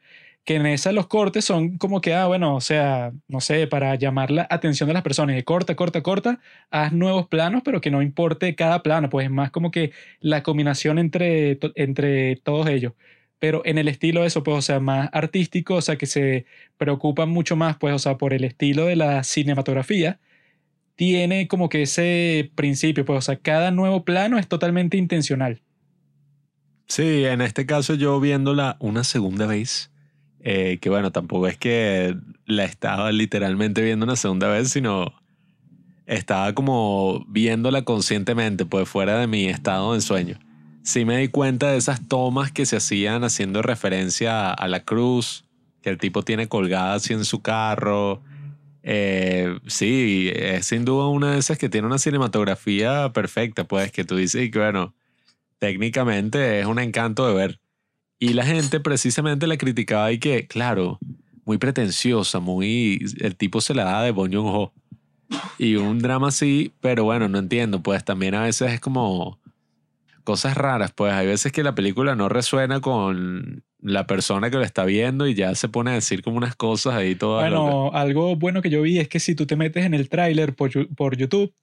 [0.46, 3.96] que en esa los cortes son como que, ah, bueno, o sea, no sé, para
[3.96, 6.40] llamar la atención de las personas, corta, corta, corta,
[6.70, 10.44] haz nuevos planos, pero que no importe cada plano, pues es más como que la
[10.44, 12.94] combinación entre, entre todos ellos.
[13.40, 16.46] Pero en el estilo eso, pues, o sea, más artístico, o sea, que se
[16.78, 20.20] preocupan mucho más, pues, o sea, por el estilo de la cinematografía,
[20.96, 25.62] tiene como que ese principio, pues, o sea, cada nuevo plano es totalmente intencional.
[26.88, 29.92] Sí, en este caso yo viéndola una segunda vez,
[30.40, 32.16] eh, que bueno, tampoco es que
[32.46, 35.14] la estaba literalmente viendo una segunda vez, sino
[36.06, 40.40] estaba como viéndola conscientemente, pues fuera de mi estado de sueño.
[40.86, 45.44] Sí me di cuenta de esas tomas que se hacían haciendo referencia a la cruz,
[45.82, 48.22] que el tipo tiene colgada así en su carro.
[48.84, 54.04] Eh, sí, es sin duda una de esas que tiene una cinematografía perfecta, pues que
[54.04, 54.94] tú dices y que bueno,
[55.58, 57.60] técnicamente es un encanto de ver.
[58.20, 61.00] Y la gente precisamente la criticaba y que, claro,
[61.46, 63.04] muy pretenciosa, muy...
[63.22, 64.72] El tipo se la da de Bong Joon-ho.
[65.58, 69.40] Y un drama así, pero bueno, no entiendo, pues también a veces es como
[70.26, 74.64] cosas raras, pues hay veces que la película no resuena con la persona que lo
[74.64, 77.74] está viendo y ya se pone a decir como unas cosas ahí todas locas.
[77.74, 80.54] Bueno, algo bueno que yo vi es que si tú te metes en el tráiler
[80.54, 81.54] por, por YouTube,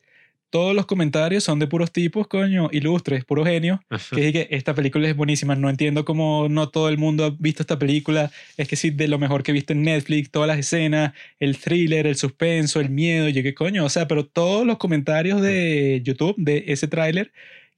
[0.53, 4.75] todos los comentarios son de puros tipos, coño, ilustres, puros genios, que dicen que esta
[4.75, 5.57] película es buenísima.
[5.57, 8.31] No entiendo cómo no todo el mundo ha visto esta película.
[8.59, 11.57] Es que sí, de lo mejor que he visto en Netflix, todas las escenas, el
[11.57, 13.31] thriller, el suspenso, el miedo.
[13.31, 13.83] Yo, ¿qué coño?
[13.83, 17.33] O sea, pero todos los comentarios de YouTube de ese tráiler,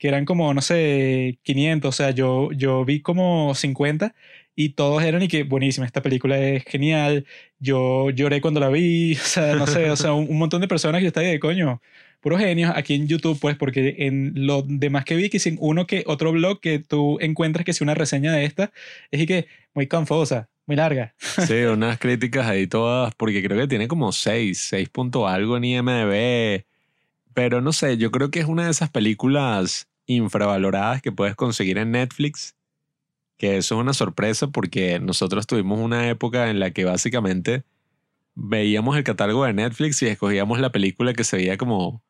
[0.05, 4.15] que eran como, no sé, 500, o sea, yo, yo vi como 50
[4.55, 7.25] y todos eran y que buenísima, esta película es genial.
[7.59, 10.69] Yo lloré cuando la vi, o sea, no sé, o sea, un, un montón de
[10.69, 11.81] personas que yo estaba de coño
[12.21, 15.87] puros genios aquí en YouTube, pues, porque en lo demás que vi, que sin uno
[15.87, 18.73] que otro blog que tú encuentras que si una reseña de esta,
[19.11, 21.15] es y que muy confusa, muy larga.
[21.47, 25.65] Sí, unas críticas ahí todas, porque creo que tiene como 6, 6 punto algo en
[25.65, 26.67] IMDb.
[27.33, 31.79] Pero no sé, yo creo que es una de esas películas infravaloradas que puedes conseguir
[31.79, 32.57] en Netflix.
[33.37, 37.65] Que eso es una sorpresa porque nosotros tuvimos una época en la que básicamente
[38.35, 42.03] veíamos el catálogo de Netflix y escogíamos la película que se veía como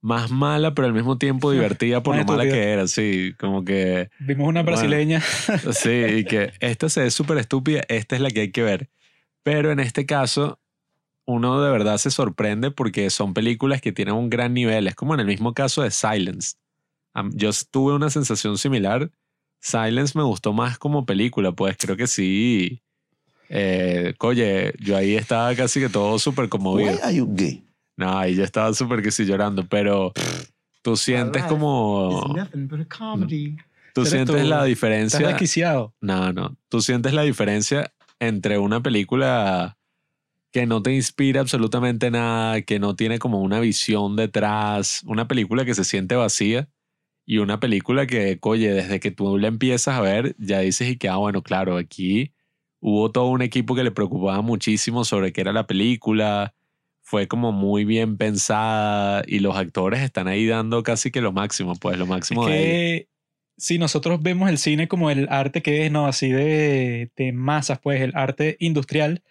[0.00, 2.86] más mala, pero al mismo tiempo divertida por lo mala que era.
[2.86, 4.76] Sí, como que Vimos una Bueno.
[4.78, 5.20] brasileña.
[5.72, 8.90] Sí, y que esta se ve súper estúpida, esta es la que hay que ver.
[9.42, 10.58] Pero en este caso,
[11.26, 14.86] uno de verdad se sorprende porque son películas que tienen un gran nivel.
[14.86, 16.56] Es como en el mismo caso de Silence.
[17.32, 19.10] Yo tuve una sensación similar.
[19.60, 22.82] Silence me gustó más como película, pues creo que sí.
[23.48, 26.92] Eh, oye, yo ahí estaba casi que todo súper conmovido.
[26.92, 27.64] Why are you gay?
[27.96, 30.12] No, ahí yo estaba súper que sí llorando, pero
[30.82, 32.24] tú sientes como...
[32.26, 33.56] It's nothing but a comedy.
[33.94, 34.42] Tú sientes tú.
[34.42, 35.26] la Estás diferencia...
[35.26, 35.94] desquiciado.
[36.00, 36.56] No, no.
[36.68, 39.78] Tú sientes la diferencia entre una película
[40.50, 45.64] que no te inspira absolutamente nada, que no tiene como una visión detrás, una película
[45.64, 46.68] que se siente vacía
[47.26, 50.96] y una película que, oye, desde que tú la empiezas a ver, ya dices y
[50.96, 52.32] que, ah, bueno, claro, aquí
[52.80, 56.54] hubo todo un equipo que le preocupaba muchísimo sobre qué era la película,
[57.00, 61.74] fue como muy bien pensada y los actores están ahí dando casi que lo máximo,
[61.76, 63.08] pues lo Es máximo de que
[63.56, 66.06] si nosotros vemos el cine como el arte que es, ¿no?
[66.06, 69.22] Así de, de masas, pues el arte industrial,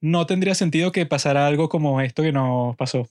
[0.00, 3.08] no tendría sentido que pasara algo como esto que nos pasó.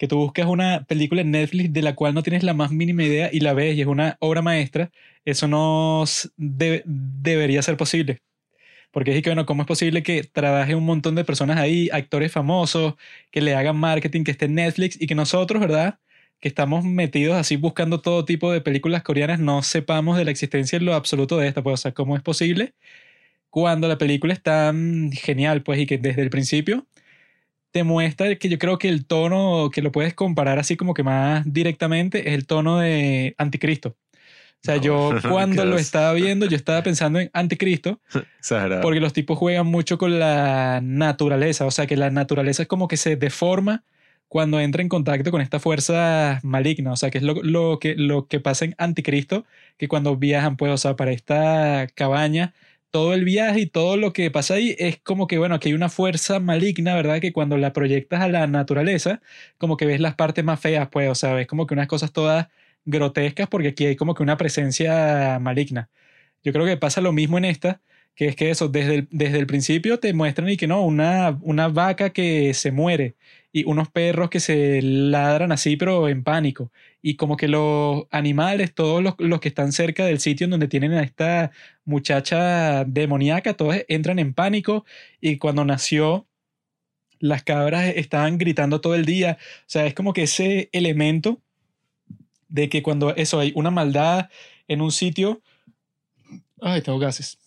[0.00, 3.04] Que tú buscas una película en Netflix de la cual no tienes la más mínima
[3.04, 4.90] idea y la ves y es una obra maestra,
[5.26, 6.04] eso no
[6.36, 8.22] debería ser posible.
[8.92, 12.32] Porque es que, bueno, ¿cómo es posible que trabaje un montón de personas ahí, actores
[12.32, 12.94] famosos,
[13.30, 15.98] que le hagan marketing, que esté en Netflix y que nosotros, ¿verdad?
[16.40, 20.78] que estamos metidos así buscando todo tipo de películas coreanas, no sepamos de la existencia
[20.78, 21.62] en lo absoluto de esta.
[21.62, 22.74] Pues, o sea, ¿cómo es posible
[23.50, 26.86] cuando la película es tan genial, pues, y que desde el principio
[27.70, 31.02] te muestra que yo creo que el tono que lo puedes comparar así como que
[31.02, 33.96] más directamente es el tono de Anticristo.
[34.62, 38.00] O sea, No, yo cuando lo estaba viendo, yo estaba pensando en Anticristo,
[38.82, 42.88] porque los tipos juegan mucho con la naturaleza, o sea que la naturaleza es como
[42.88, 43.84] que se deforma
[44.28, 47.96] cuando entra en contacto con esta fuerza maligna, o sea que es lo, lo que,
[47.96, 49.44] lo que pasa en Anticristo,
[49.76, 52.54] que cuando viajan, pues, o sea, para esta cabaña,
[52.90, 55.74] todo el viaje y todo lo que pasa ahí es como que, bueno, aquí hay
[55.74, 57.20] una fuerza maligna, ¿verdad?
[57.20, 59.20] Que cuando la proyectas a la naturaleza,
[59.58, 62.12] como que ves las partes más feas, pues, o sea, ves como que unas cosas
[62.12, 62.48] todas
[62.84, 65.90] grotescas porque aquí hay como que una presencia maligna.
[66.44, 67.82] Yo creo que pasa lo mismo en esta,
[68.14, 71.38] que es que eso, desde el, desde el principio te muestran y que no, una,
[71.42, 73.16] una vaca que se muere
[73.52, 76.70] y unos perros que se ladran así, pero en pánico.
[77.02, 80.68] Y como que los animales, todos los, los que están cerca del sitio en donde
[80.68, 81.50] tienen a esta
[81.84, 84.84] muchacha demoníaca, todos entran en pánico.
[85.20, 86.28] Y cuando nació,
[87.18, 89.38] las cabras estaban gritando todo el día.
[89.40, 91.40] O sea, es como que ese elemento
[92.48, 94.28] de que cuando eso hay una maldad
[94.68, 95.42] en un sitio.
[96.60, 97.39] Ay, tengo gases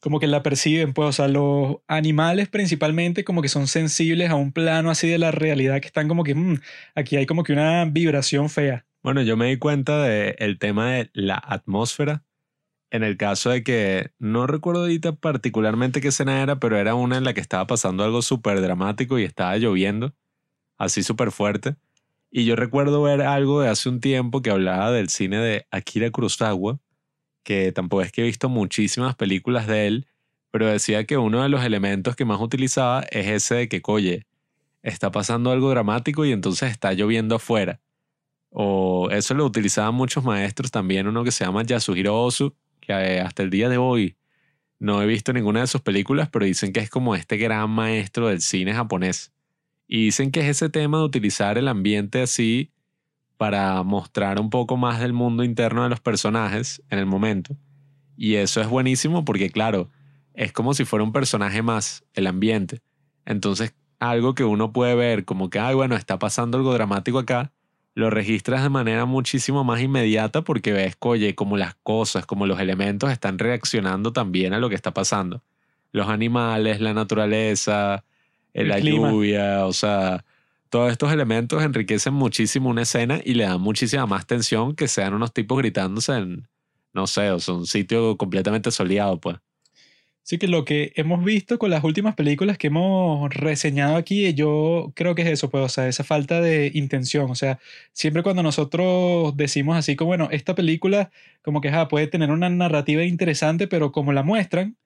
[0.00, 4.36] como que la perciben, pues, o sea, los animales principalmente como que son sensibles a
[4.36, 6.60] un plano así de la realidad que están como que, "Mm,
[6.94, 8.86] aquí hay como que una vibración fea.
[9.02, 12.24] Bueno, yo me di cuenta del tema de la atmósfera
[12.90, 17.18] en el caso de que no recuerdo ahorita particularmente qué escena era, pero era una
[17.18, 20.14] en la que estaba pasando algo súper dramático y estaba lloviendo,
[20.78, 21.76] así súper fuerte.
[22.30, 26.10] Y yo recuerdo ver algo de hace un tiempo que hablaba del cine de Akira
[26.10, 26.80] Kurosawa,
[27.48, 30.06] que tampoco es que he visto muchísimas películas de él,
[30.50, 34.26] pero decía que uno de los elementos que más utilizaba es ese de que, oye,
[34.82, 37.80] está pasando algo dramático y entonces está lloviendo afuera.
[38.50, 43.44] O eso lo utilizaban muchos maestros también, uno que se llama Yasuhiro Ozu, que hasta
[43.44, 44.18] el día de hoy
[44.78, 48.28] no he visto ninguna de sus películas, pero dicen que es como este gran maestro
[48.28, 49.32] del cine japonés.
[49.86, 52.72] Y dicen que es ese tema de utilizar el ambiente así
[53.38, 57.56] para mostrar un poco más del mundo interno de los personajes en el momento.
[58.16, 59.90] Y eso es buenísimo porque, claro,
[60.34, 62.82] es como si fuera un personaje más, el ambiente.
[63.24, 67.52] Entonces, algo que uno puede ver como que, ay, bueno, está pasando algo dramático acá,
[67.94, 72.60] lo registras de manera muchísimo más inmediata porque ves, oye, como las cosas, como los
[72.60, 75.42] elementos están reaccionando también a lo que está pasando.
[75.92, 78.04] Los animales, la naturaleza,
[78.52, 79.10] El la clima.
[79.10, 80.24] lluvia, o sea,
[80.70, 85.14] todos estos elementos enriquecen muchísimo una escena y le dan muchísima más tensión que sean
[85.14, 86.48] unos tipos gritándose en,
[86.92, 89.36] no sé, o sea, un sitio completamente soleado, pues.
[90.28, 94.92] Así que lo que hemos visto con las últimas películas que hemos reseñado aquí, yo
[94.94, 97.30] creo que es eso, pues, o sea, esa falta de intención.
[97.30, 97.58] O sea,
[97.94, 101.10] siempre cuando nosotros decimos así como, bueno, esta película
[101.40, 104.76] como que ah, puede tener una narrativa interesante, pero como la muestran,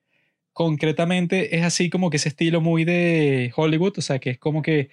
[0.52, 4.62] concretamente es así como que ese estilo muy de Hollywood, o sea, que es como
[4.62, 4.90] que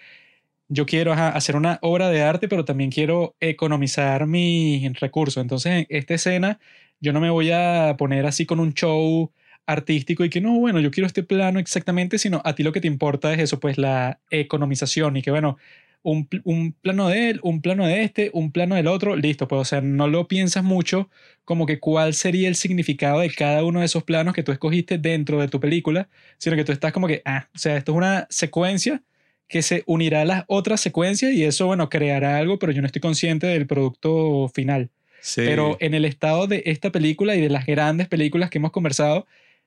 [0.69, 5.41] yo quiero hacer una obra de arte, pero también quiero economizar mis recursos.
[5.41, 6.59] Entonces, en esta escena,
[6.99, 9.31] yo no me voy a poner así con un show
[9.65, 12.81] artístico y que no, bueno, yo quiero este plano exactamente, sino a ti lo que
[12.81, 15.57] te importa es eso, pues la economización y que, bueno,
[16.03, 19.61] un, un plano de él, un plano de este, un plano del otro, listo, pues,
[19.61, 21.09] o sea, no lo piensas mucho
[21.45, 24.97] como que cuál sería el significado de cada uno de esos planos que tú escogiste
[24.97, 27.97] dentro de tu película, sino que tú estás como que, ah, o sea, esto es
[27.97, 29.03] una secuencia
[29.49, 32.85] que se unirá a las otras secuencias y eso, bueno, creará algo, pero yo no
[32.85, 34.89] estoy consciente del producto final.
[35.21, 35.41] Sí.
[35.43, 39.25] Pero en el estado de esta película y de las grandes películas que hemos conversado,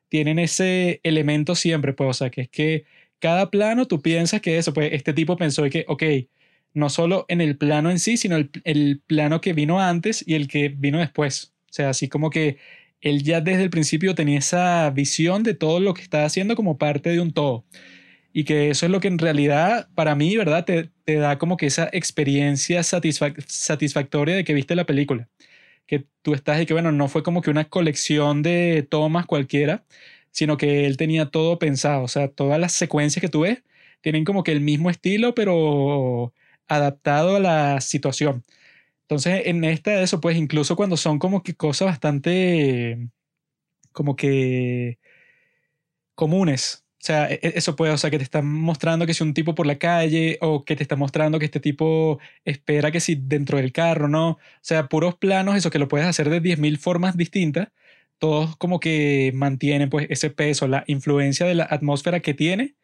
[0.09, 2.85] tienen ese elemento siempre, pues, o sea, que es que
[3.18, 6.03] cada plano tú piensas que eso, pues este tipo pensó que, ok,
[6.74, 10.35] no solo en el plano en sí, sino el, el plano que vino antes y
[10.35, 11.53] el que vino después.
[11.68, 12.59] O sea, así como que
[13.01, 16.78] él ya desde el principio tenía esa visión de todo lo que estaba haciendo como
[16.78, 17.64] parte de un todo.
[18.33, 20.64] Y que eso es lo que en realidad, para mí, ¿verdad?
[20.64, 25.28] Te, te da como que esa experiencia satisfac- satisfactoria de que viste la película.
[25.87, 29.85] Que tú estás y que, bueno, no fue como que una colección de tomas cualquiera,
[30.30, 32.05] sino que él tenía todo pensado.
[32.05, 33.62] O sea, todas las secuencias que tú ves
[34.03, 36.33] tienen como que el mismo estilo, pero
[36.68, 38.45] adaptado a la situación.
[39.03, 43.09] Entonces, en esta de eso, pues incluso cuando son como que cosas bastante
[43.93, 44.99] como que
[46.14, 46.82] comunes.
[47.03, 49.34] O sea, e- e- eso puede, o sea, que te están mostrando que si un
[49.34, 53.16] tipo por la calle o que te está mostrando que este tipo espera que si
[53.16, 54.30] dentro del carro, ¿no?
[54.32, 57.68] O sea, puros planos, eso que lo puedes hacer de 10.000 formas distintas,
[58.18, 62.76] todos como que mantienen pues ese peso, la influencia de la atmósfera que tiene,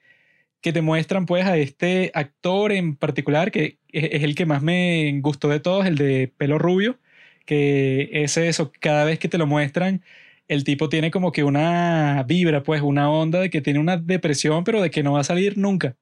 [0.61, 5.19] que te muestran pues a este actor en particular, que es el que más me
[5.23, 6.99] gustó de todos, el de pelo rubio,
[7.47, 10.03] que es eso, cada vez que te lo muestran,
[10.49, 14.65] el tipo tiene como que una vibra, pues una onda de que tiene una depresión,
[14.65, 15.97] pero de que no va a salir nunca.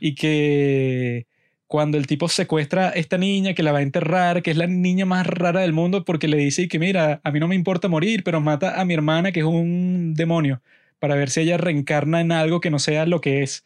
[0.00, 1.26] Y que
[1.66, 4.68] cuando el tipo secuestra a esta niña que la va a enterrar, que es la
[4.68, 7.88] niña más rara del mundo, porque le dice que mira, a mí no me importa
[7.88, 10.62] morir, pero mata a mi hermana que es un demonio,
[11.00, 13.64] para ver si ella reencarna en algo que no sea lo que es.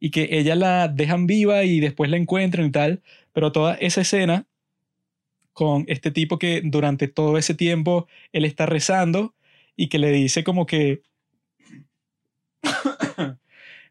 [0.00, 4.00] Y que ella la dejan viva y después la encuentran y tal, pero toda esa
[4.02, 4.46] escena
[5.52, 9.35] con este tipo que durante todo ese tiempo él está rezando
[9.76, 11.02] y que le dice como que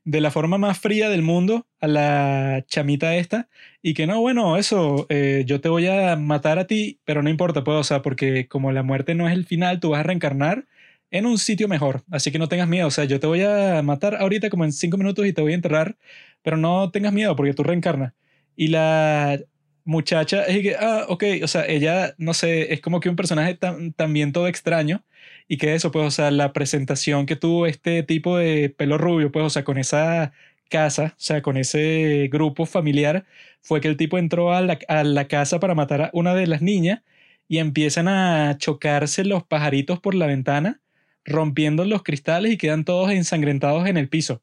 [0.06, 3.50] de la forma más fría del mundo a la chamita esta
[3.82, 7.30] y que no, bueno, eso, eh, yo te voy a matar a ti, pero no
[7.30, 10.04] importa, pues, o sea, porque como la muerte no es el final, tú vas a
[10.04, 10.68] reencarnar
[11.12, 13.82] en un sitio mejor, así que no tengas miedo, o sea, yo te voy a
[13.84, 15.98] matar ahorita como en cinco minutos y te voy a enterrar,
[16.42, 18.14] pero no tengas miedo porque tú reencarnas.
[18.56, 19.40] Y la
[19.86, 23.56] muchacha es que, ah, ok, o sea, ella, no sé, es como que un personaje
[23.56, 25.04] tan, también todo extraño
[25.48, 29.32] y que eso, pues, o sea, la presentación que tuvo este tipo de pelo rubio,
[29.32, 30.34] pues, o sea, con esa
[30.70, 33.26] casa, o sea, con ese grupo familiar,
[33.62, 36.48] fue que el tipo entró a la, a la casa para matar a una de
[36.48, 37.02] las niñas
[37.48, 40.82] y empiezan a chocarse los pajaritos por la ventana,
[41.26, 44.42] rompiendo los cristales y quedan todos ensangrentados en el piso.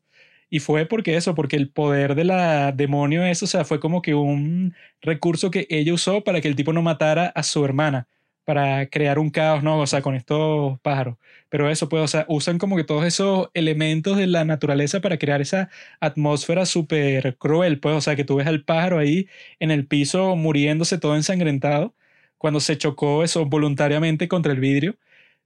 [0.54, 4.02] Y fue porque eso, porque el poder de la demonio, eso, o sea, fue como
[4.02, 8.06] que un recurso que ella usó para que el tipo no matara a su hermana,
[8.44, 9.80] para crear un caos, ¿no?
[9.80, 11.16] O sea, con estos pájaros.
[11.48, 15.16] Pero eso, pues, o sea, usan como que todos esos elementos de la naturaleza para
[15.16, 19.28] crear esa atmósfera súper cruel, pues, o sea, que tú ves al pájaro ahí
[19.58, 21.94] en el piso muriéndose todo ensangrentado,
[22.36, 24.98] cuando se chocó eso voluntariamente contra el vidrio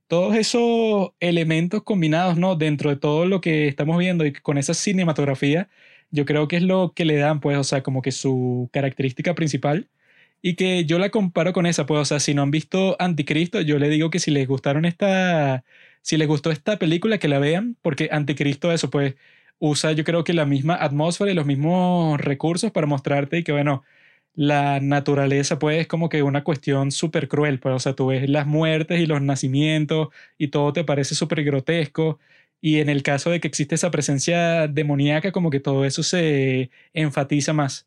[0.08, 2.56] todos esos elementos combinados, ¿no?
[2.56, 5.68] Dentro de todo lo que estamos viendo y con esa cinematografía,
[6.10, 9.34] yo creo que es lo que le dan, pues, o sea, como que su característica
[9.34, 9.88] principal.
[10.42, 13.60] Y que yo la comparo con esa, pues, o sea, si no han visto Anticristo,
[13.62, 15.64] yo le digo que si les gustaron esta,
[16.02, 19.16] si les gustó esta película, que la vean, porque Anticristo, eso, pues,
[19.58, 23.52] usa yo creo que la misma atmósfera y los mismos recursos para mostrarte y que,
[23.52, 23.82] bueno,
[24.36, 28.28] la naturaleza pues es como que una cuestión súper cruel, pues, o sea, tú ves
[28.28, 30.08] las muertes y los nacimientos
[30.38, 32.18] y todo te parece súper grotesco
[32.60, 36.70] y en el caso de que existe esa presencia demoníaca como que todo eso se
[36.92, 37.86] enfatiza más.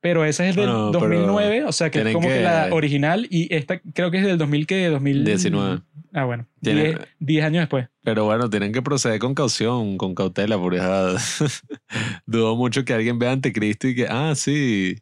[0.00, 2.34] Pero esa es del Bueno, pero 2009, o sea, que es como que...
[2.34, 5.68] que- la original y esta creo que es del 2000 que 2019.
[5.82, 5.82] 19.
[6.14, 7.88] Ah, bueno, Tiene- 10 10 años después.
[8.02, 10.78] Pero bueno, tienen que proceder con caución, con cautela, porque
[12.26, 14.96] dudo mucho que alguien vea Anticristo y que, ah, sí,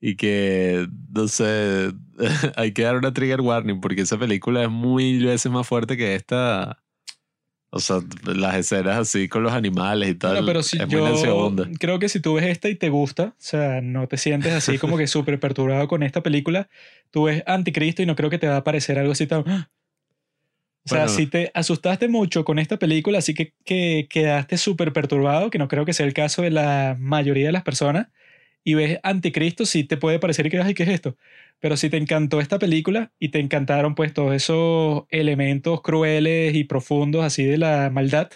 [0.00, 1.92] y que, no sé,
[2.56, 6.14] hay que dar una trigger warning, porque esa película es muy veces más fuerte que
[6.14, 6.78] esta.
[7.70, 10.30] O sea, las escenas así con los animales y tal.
[10.30, 11.68] Bueno, pero si es muy yo nauseabunda.
[11.78, 14.78] creo que si tú ves esta y te gusta, o sea, no te sientes así
[14.78, 16.70] como que súper perturbado con esta película,
[17.10, 19.44] tú ves Anticristo y no creo que te va a parecer algo así tan...
[20.84, 21.12] O sea, Bueno.
[21.12, 25.68] si te asustaste mucho con esta película, así que, que quedaste súper perturbado, que no
[25.68, 28.06] creo que sea el caso de la mayoría de las personas,
[28.68, 31.16] y ves Anticristo, sí te puede parecer que, ay, ¿qué es esto?
[31.58, 36.64] Pero si te encantó esta película y te encantaron pues todos esos elementos crueles y
[36.64, 38.28] profundos así de la maldad,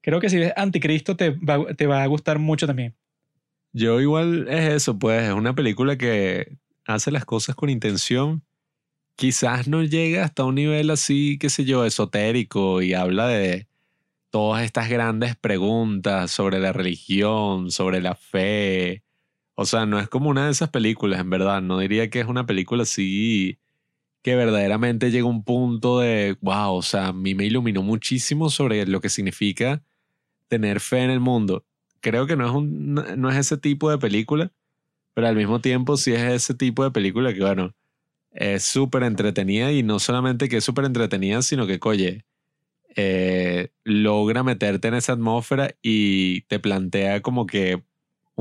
[0.00, 2.96] creo que si ves Anticristo te va, te va a gustar mucho también.
[3.72, 8.42] Yo igual es eso, pues es una película que hace las cosas con intención.
[9.14, 13.68] Quizás no llega hasta un nivel así, qué sé yo, esotérico y habla de
[14.30, 19.04] todas estas grandes preguntas sobre la religión, sobre la fe.
[19.60, 21.60] O sea, no es como una de esas películas, en verdad.
[21.60, 23.58] No diría que es una película así
[24.22, 28.86] que verdaderamente llega un punto de, wow, o sea, a mí me iluminó muchísimo sobre
[28.86, 29.82] lo que significa
[30.48, 31.66] tener fe en el mundo.
[32.00, 34.50] Creo que no es, un, no es ese tipo de película,
[35.12, 37.74] pero al mismo tiempo sí es ese tipo de película que, bueno,
[38.32, 42.24] es súper entretenida y no solamente que es súper entretenida, sino que, oye,
[42.96, 47.84] eh, logra meterte en esa atmósfera y te plantea como que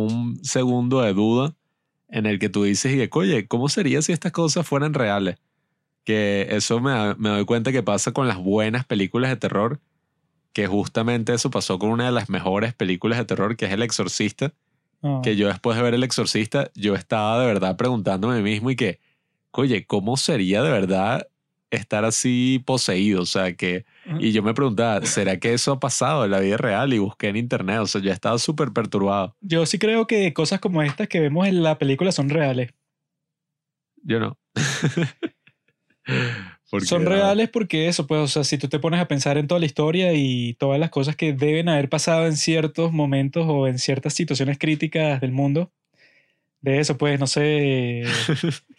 [0.04, 1.56] un segundo de duda
[2.10, 5.38] en el que tú dices, y que, oye, ¿cómo sería si estas cosas fueran reales?
[6.04, 9.80] Que eso me, me doy cuenta que pasa con las buenas películas de terror,
[10.54, 13.84] que justamente eso pasó con una de las mejores películas de terror, que es El
[13.84, 14.54] Exorcista,
[15.02, 15.22] Ah.
[15.24, 18.70] que yo después de ver El Exorcista, yo estaba de verdad preguntándome a mí mismo
[18.72, 19.00] y que,
[19.52, 21.28] oye, ¿cómo sería de verdad
[21.72, 23.22] estar así poseído?
[23.22, 23.86] O sea, que...
[24.18, 26.94] Y yo me preguntaba, ¿será que eso ha pasado en la vida real?
[26.94, 29.36] Y busqué en internet, o sea, yo estaba súper perturbado.
[29.42, 32.72] Yo sí creo que cosas como estas que vemos en la película son reales.
[34.04, 34.38] Yo no.
[36.72, 39.48] Porque, son reales porque eso, pues, o sea, si tú te pones a pensar en
[39.48, 43.68] toda la historia y todas las cosas que deben haber pasado en ciertos momentos o
[43.68, 45.72] en ciertas situaciones críticas del mundo,
[46.62, 48.04] de eso, pues, no sé.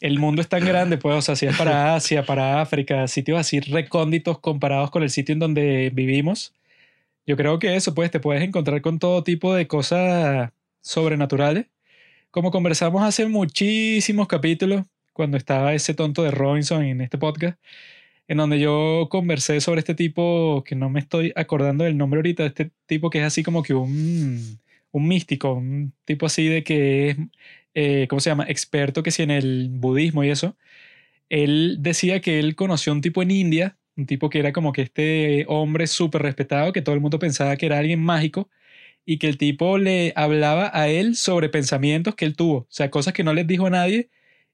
[0.00, 3.38] el mundo es tan grande, pues, o sea, si es para Asia, para África, sitios
[3.38, 6.54] así recónditos comparados con el sitio en donde vivimos,
[7.26, 10.50] yo creo que eso, pues, te puedes encontrar con todo tipo de cosas
[10.80, 11.66] sobrenaturales.
[12.30, 17.58] Como conversamos hace muchísimos capítulos, cuando estaba ese tonto de Robinson en este podcast,
[18.28, 22.46] en donde yo conversé sobre este tipo, que no me estoy acordando del nombre ahorita,
[22.46, 24.58] este tipo que es así como que un,
[24.92, 27.16] un místico, un tipo así de que es,
[27.74, 28.46] eh, ¿cómo se llama?
[28.48, 30.56] Experto que si en el budismo y eso.
[31.30, 34.82] Él decía que él conoció un tipo en India, un tipo que era como que
[34.82, 38.50] este hombre súper respetado, que todo el mundo pensaba que era alguien mágico,
[39.06, 42.90] y que el tipo le hablaba a él sobre pensamientos que él tuvo, o sea,
[42.90, 44.10] cosas que no les dijo a nadie,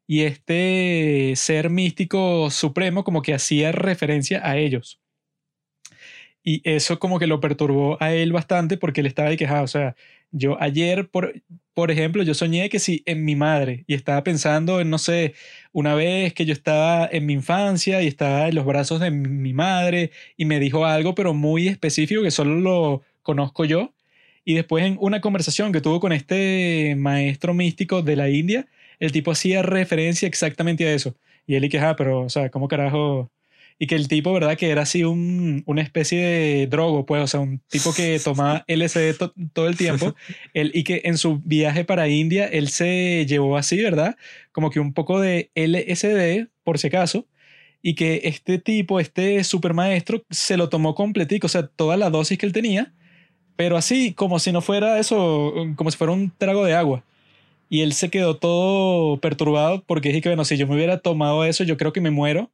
[0.07, 5.01] y este ser místico supremo como que hacía referencia a ellos.
[6.43, 9.65] Y eso como que lo perturbó a él bastante porque él estaba de quejado.
[9.65, 9.97] O sea,
[10.31, 11.43] yo ayer, por,
[11.75, 15.35] por ejemplo, yo soñé que sí en mi madre y estaba pensando en, no sé,
[15.73, 19.53] una vez que yo estaba en mi infancia y estaba en los brazos de mi
[19.53, 23.95] madre y me dijo algo, pero muy específico que solo lo conozco yo.
[24.45, 28.67] Y después en una conversación que tuvo con este maestro místico de la India,
[28.99, 31.15] el tipo hacía referencia exactamente a eso.
[31.47, 33.31] Y él y que, ah, pero, o sea, ¿cómo carajo?
[33.81, 34.57] Y que el tipo, ¿verdad?
[34.57, 38.65] Que era así un, una especie de drogo, pues, o sea, un tipo que tomaba
[38.67, 40.15] LSD to- todo el tiempo.
[40.55, 44.17] él, y que en su viaje para India, él se llevó así, ¿verdad?
[44.53, 47.27] Como que un poco de LSD, por si acaso.
[47.81, 52.37] Y que este tipo, este supermaestro, se lo tomó completico, o sea, toda la dosis
[52.37, 52.93] que él tenía,
[53.57, 57.05] pero así, como si no fuera eso, como si fuera un trago de agua.
[57.71, 61.45] Y él se quedó todo perturbado porque dije que, bueno, si yo me hubiera tomado
[61.45, 62.51] eso, yo creo que me muero.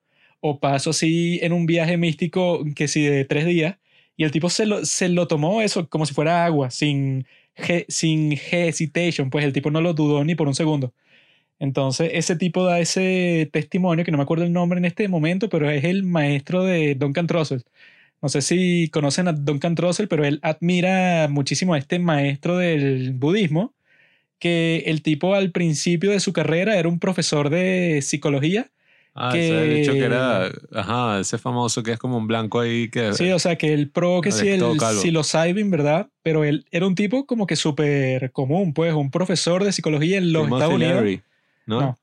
[0.46, 3.76] O paso así en un viaje místico que sí de tres días.
[4.16, 7.26] Y el tipo se lo, se lo tomó eso como si fuera agua, sin,
[7.56, 9.30] he- sin hesitation.
[9.30, 10.92] Pues el tipo no lo dudó ni por un segundo.
[11.58, 15.48] Entonces, ese tipo da ese testimonio, que no me acuerdo el nombre en este momento,
[15.48, 17.64] pero es el maestro de Duncan Trussell.
[18.22, 23.12] No sé si conocen a Duncan Trussell, pero él admira muchísimo a este maestro del
[23.14, 23.74] budismo,
[24.38, 28.70] que el tipo al principio de su carrera era un profesor de psicología.
[29.14, 32.58] Ah, que- ese he dicho que era, ajá, ese famoso que es como un blanco
[32.58, 33.12] ahí que...
[33.12, 34.62] Sí, o sea, que él probó que sí, el
[35.00, 36.08] psilocybin, ¿verdad?
[36.22, 40.32] Pero él era un tipo como que súper común, pues, un profesor de psicología en
[40.32, 41.04] los Estados Unidos.
[41.66, 41.80] ¿no?
[41.80, 41.98] No.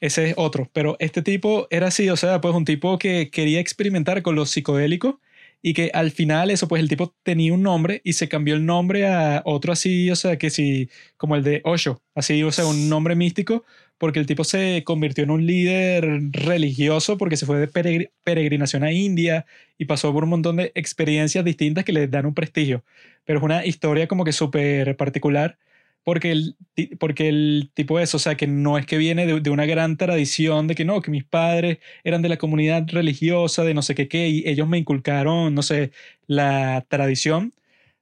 [0.00, 0.68] Ese es otro.
[0.72, 4.50] Pero este tipo era así, o sea, pues un tipo que quería experimentar con los
[4.50, 5.16] psicodélicos
[5.62, 8.66] y que al final eso, pues el tipo tenía un nombre y se cambió el
[8.66, 12.66] nombre a otro así, o sea, que sí, como el de Osho, así, o sea,
[12.66, 13.64] un nombre místico,
[14.02, 18.82] porque el tipo se convirtió en un líder religioso porque se fue de peregri- peregrinación
[18.82, 19.46] a India
[19.78, 22.82] y pasó por un montón de experiencias distintas que le dan un prestigio.
[23.24, 25.56] Pero es una historia como que súper particular
[26.02, 26.56] porque el,
[26.98, 29.96] porque el tipo es, o sea, que no es que viene de, de una gran
[29.96, 33.94] tradición de que no, que mis padres eran de la comunidad religiosa, de no sé
[33.94, 35.92] qué qué, y ellos me inculcaron, no sé,
[36.26, 37.52] la tradición,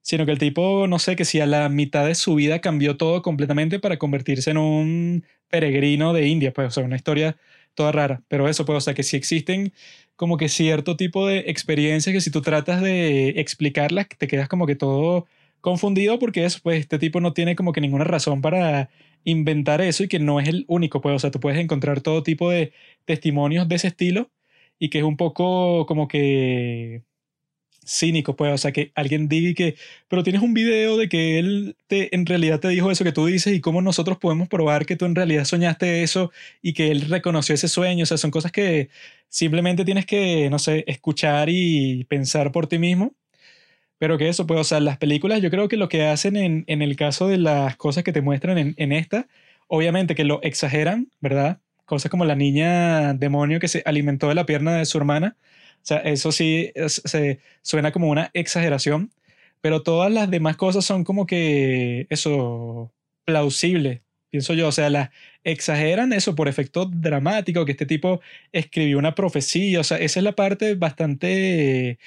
[0.01, 2.97] sino que el tipo, no sé, que si a la mitad de su vida cambió
[2.97, 7.37] todo completamente para convertirse en un peregrino de India, pues, o sea, una historia
[7.75, 8.23] toda rara.
[8.29, 9.73] Pero eso, pues, o sea, que si existen
[10.17, 14.67] como que cierto tipo de experiencias que si tú tratas de explicarlas, te quedas como
[14.67, 15.27] que todo
[15.61, 18.91] confundido porque eso, pues, este tipo no tiene como que ninguna razón para
[19.25, 22.23] inventar eso y que no es el único, pues, o sea, tú puedes encontrar todo
[22.23, 22.73] tipo de
[23.05, 24.31] testimonios de ese estilo
[24.79, 27.03] y que es un poco como que
[27.85, 29.76] cínico, pues, o sea, que alguien diga que,
[30.09, 33.26] pero tienes un video de que él te, en realidad te dijo eso que tú
[33.26, 36.31] dices y cómo nosotros podemos probar que tú en realidad soñaste eso
[36.62, 38.91] y que él reconoció ese sueño, o sea, son cosas que
[39.28, 43.14] simplemente tienes que, no sé, escuchar y pensar por ti mismo.
[43.99, 46.64] Pero que eso, pues, o sea, las películas yo creo que lo que hacen en,
[46.68, 49.28] en el caso de las cosas que te muestran en, en esta,
[49.68, 51.61] obviamente que lo exageran, ¿verdad?
[51.85, 55.37] Cosas como la niña demonio que se alimentó de la pierna de su hermana,
[55.83, 59.12] sea, eso sí se suena como una exageración,
[59.61, 62.93] pero todas las demás cosas son como que eso
[63.24, 64.68] plausible, pienso yo.
[64.68, 65.11] O sea, las
[65.45, 68.20] exageran eso por efecto dramático, que este tipo
[68.53, 69.81] escribió una profecía.
[69.81, 71.99] O sea, esa es la parte bastante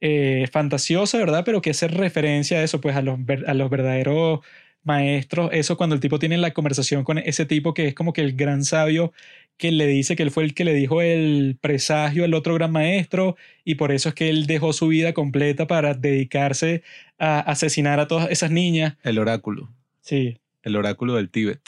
[0.00, 1.44] eh, fantasiosa, ¿verdad?
[1.44, 4.40] Pero que hace referencia a eso, pues a los, a los verdaderos
[4.84, 5.50] maestros.
[5.52, 8.34] Eso cuando el tipo tiene la conversación con ese tipo que es como que el
[8.36, 9.12] gran sabio
[9.56, 12.72] que le dice que él fue el que le dijo el presagio al otro gran
[12.72, 16.82] maestro y por eso es que él dejó su vida completa para dedicarse
[17.18, 18.96] a asesinar a todas esas niñas.
[19.04, 19.70] El oráculo.
[20.00, 21.60] Sí, El oráculo del Tíbet.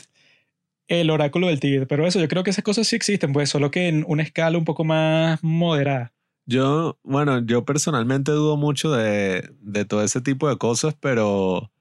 [0.88, 1.86] el oráculo del tigre.
[1.86, 4.56] Pero eso, yo creo que esas cosas sí existen, pues solo que en una escala
[4.58, 6.12] un poco más moderada.
[6.48, 11.72] Yo, bueno, yo personalmente dudo mucho de, de todo ese tipo de cosas, pero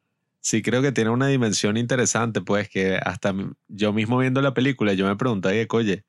[0.45, 3.33] sí creo que tiene una dimensión interesante, pues que hasta
[3.67, 6.03] yo mismo viendo la película, yo me preguntaba, oye,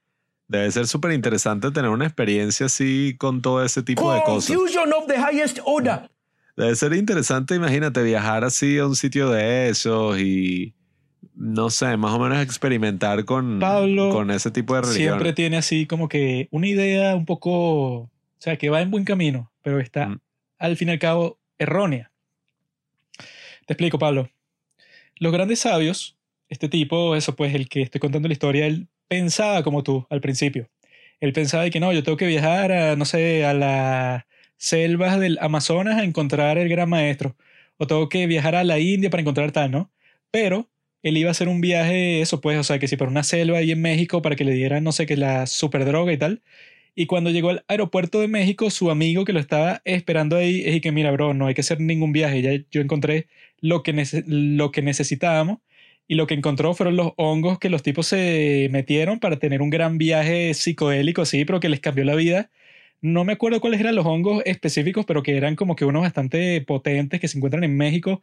[0.46, 4.54] debe ser súper interesante tener una experiencia así con todo ese tipo de cosas.
[4.54, 6.10] Confusion of the highest order.
[6.54, 10.74] Debe ser interesante, imagínate, viajar así a un sitio de esos y,
[11.34, 15.14] no sé, más o menos experimentar con, Pablo con ese tipo de religión.
[15.14, 19.06] Siempre tiene así como que una idea un poco, o sea, que va en buen
[19.06, 20.20] camino, pero está Mm.
[20.58, 22.12] al fin y al cabo errónea.
[23.66, 24.30] Te explico, Pablo.
[25.16, 26.16] Los grandes sabios,
[26.48, 30.20] este tipo, eso pues, el que estoy contando la historia, él pensaba como tú al
[30.20, 30.68] principio.
[31.20, 34.24] Él pensaba de que no, yo tengo que viajar a, no sé, a las
[34.56, 37.36] selvas del Amazonas a encontrar el gran maestro.
[37.78, 39.90] O tengo que viajar a la India para encontrar tal, ¿no?
[40.30, 40.70] Pero
[41.02, 43.58] él iba a hacer un viaje, eso pues, o sea, que si para una selva
[43.58, 46.42] ahí en México para que le dieran, no sé, que la superdroga y tal.
[46.98, 50.80] Y cuando llegó al aeropuerto de México, su amigo que lo estaba esperando ahí es
[50.80, 52.40] que, mira, bro, no hay que hacer ningún viaje.
[52.42, 53.28] Ya yo encontré
[53.60, 55.58] lo que, nece- lo que necesitábamos
[56.08, 59.70] y lo que encontró fueron los hongos que los tipos se metieron para tener un
[59.70, 62.50] gran viaje psicodélico, sí, pero que les cambió la vida.
[63.02, 66.60] No me acuerdo cuáles eran los hongos específicos, pero que eran como que unos bastante
[66.62, 68.22] potentes que se encuentran en México.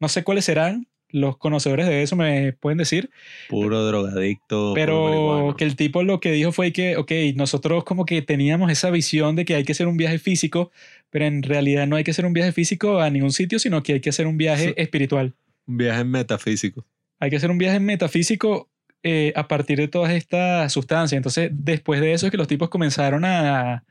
[0.00, 0.86] No sé cuáles serán.
[1.14, 3.10] Los conocedores de eso me pueden decir.
[3.48, 4.72] Puro drogadicto.
[4.74, 8.90] Pero que el tipo lo que dijo fue que, ok, nosotros como que teníamos esa
[8.90, 10.72] visión de que hay que hacer un viaje físico,
[11.10, 13.92] pero en realidad no hay que hacer un viaje físico a ningún sitio, sino que
[13.92, 15.34] hay que hacer un viaje espiritual.
[15.66, 16.84] Un viaje metafísico.
[17.20, 18.68] Hay que hacer un viaje metafísico
[19.04, 21.16] eh, a partir de todas estas sustancias.
[21.16, 23.84] Entonces, después de eso es que los tipos comenzaron a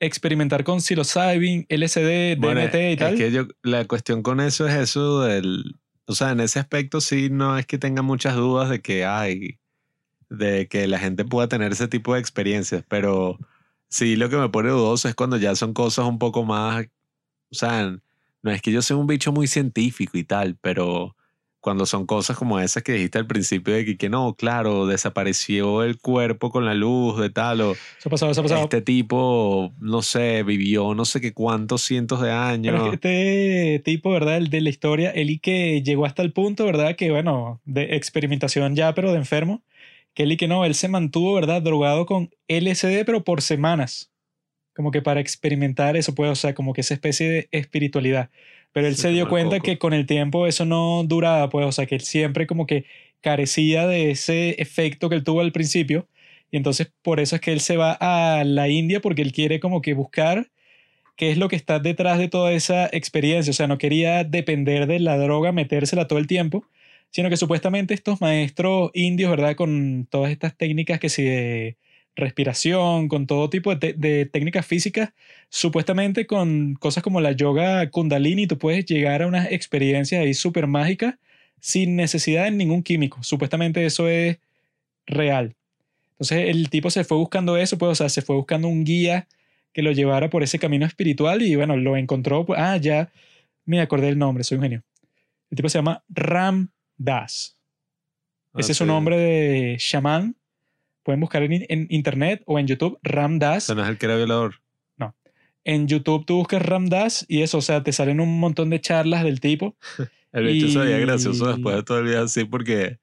[0.00, 3.14] experimentar con psilocybin, LSD, Bueno, DMT y tal.
[3.14, 5.76] Es que yo, la cuestión con eso es eso del.
[6.08, 9.60] O sea, en ese aspecto sí no es que tenga muchas dudas de que hay.
[10.30, 13.38] de que la gente pueda tener ese tipo de experiencias, pero
[13.88, 16.86] sí lo que me pone dudoso es cuando ya son cosas un poco más.
[17.52, 17.98] O sea,
[18.42, 21.16] no es que yo sea un bicho muy científico y tal, pero
[21.60, 25.82] cuando son cosas como esas que dijiste al principio de que, que no, claro, desapareció
[25.82, 28.62] el cuerpo con la luz de tal o Eso pasado, eso pasado.
[28.62, 32.74] este tipo, no sé, vivió no sé qué cuántos cientos de años.
[32.74, 34.36] Pero es que este tipo, ¿verdad?
[34.36, 36.96] El de la historia, y que llegó hasta el punto, ¿verdad?
[36.96, 39.62] Que bueno, de experimentación ya, pero de enfermo.
[40.14, 41.62] Que él y que no, él se mantuvo, ¿verdad?
[41.62, 44.10] Drogado con LSD, pero por semanas.
[44.74, 48.30] Como que para experimentar eso, pues, o sea, como que esa especie de espiritualidad.
[48.72, 51.72] Pero él Sí, se dio cuenta que con el tiempo eso no duraba, pues, o
[51.72, 52.84] sea, que él siempre como que
[53.20, 56.08] carecía de ese efecto que él tuvo al principio.
[56.50, 59.60] Y entonces por eso es que él se va a la India porque él quiere
[59.60, 60.50] como que buscar
[61.16, 63.50] qué es lo que está detrás de toda esa experiencia.
[63.50, 66.64] O sea, no quería depender de la droga, metérsela todo el tiempo,
[67.10, 69.56] sino que supuestamente estos maestros indios, ¿verdad?
[69.56, 71.76] Con todas estas técnicas que si de
[72.18, 75.12] respiración, con todo tipo de, técnicas físicas,
[75.48, 80.66] supuestamente con cosas como la yoga kundalini, tú puedes llegar a unas experiencias ahí súper
[80.66, 81.16] mágicas
[81.60, 83.22] sin necesidad de ningún químico.
[83.22, 84.38] Supuestamente eso es
[85.06, 85.56] real.
[86.12, 89.28] Entonces el tipo se fue buscando eso, pues, o sea, se fue buscando un guía
[89.72, 93.10] que lo llevara por ese camino espiritual y bueno, lo encontró, pues, ah, ya
[93.64, 94.82] Me acordé del nombre, soy un genio.
[95.50, 97.56] El tipo se llama Ram Das.
[98.56, 100.37] Ese es su nombre de chamán.
[101.08, 103.64] Pueden buscar en, en internet o en YouTube Ram Das.
[103.64, 104.56] Ese no es el que era violador.
[105.64, 108.78] En YouTube tú buscas Ram Das y eso, o sea, te salen un montón de
[108.78, 109.74] charlas del tipo.
[110.32, 112.98] El bicho se veía Y- gracioso después de todo el video así porque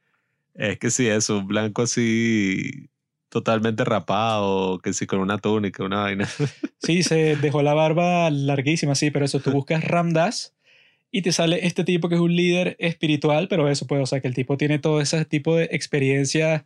[0.54, 2.90] es que sí, es un blanco así
[3.30, 6.30] totalmente rapado, que sí con una túnica, una vaina.
[6.80, 10.54] Sí, se dejó la barba larguísima, sí, pero eso, tú buscas Ram Das
[11.10, 14.20] y te sale este tipo que es un líder espiritual, pero eso pues, o sea,
[14.22, 16.66] que el tipo tiene todo ese tipo de experiencias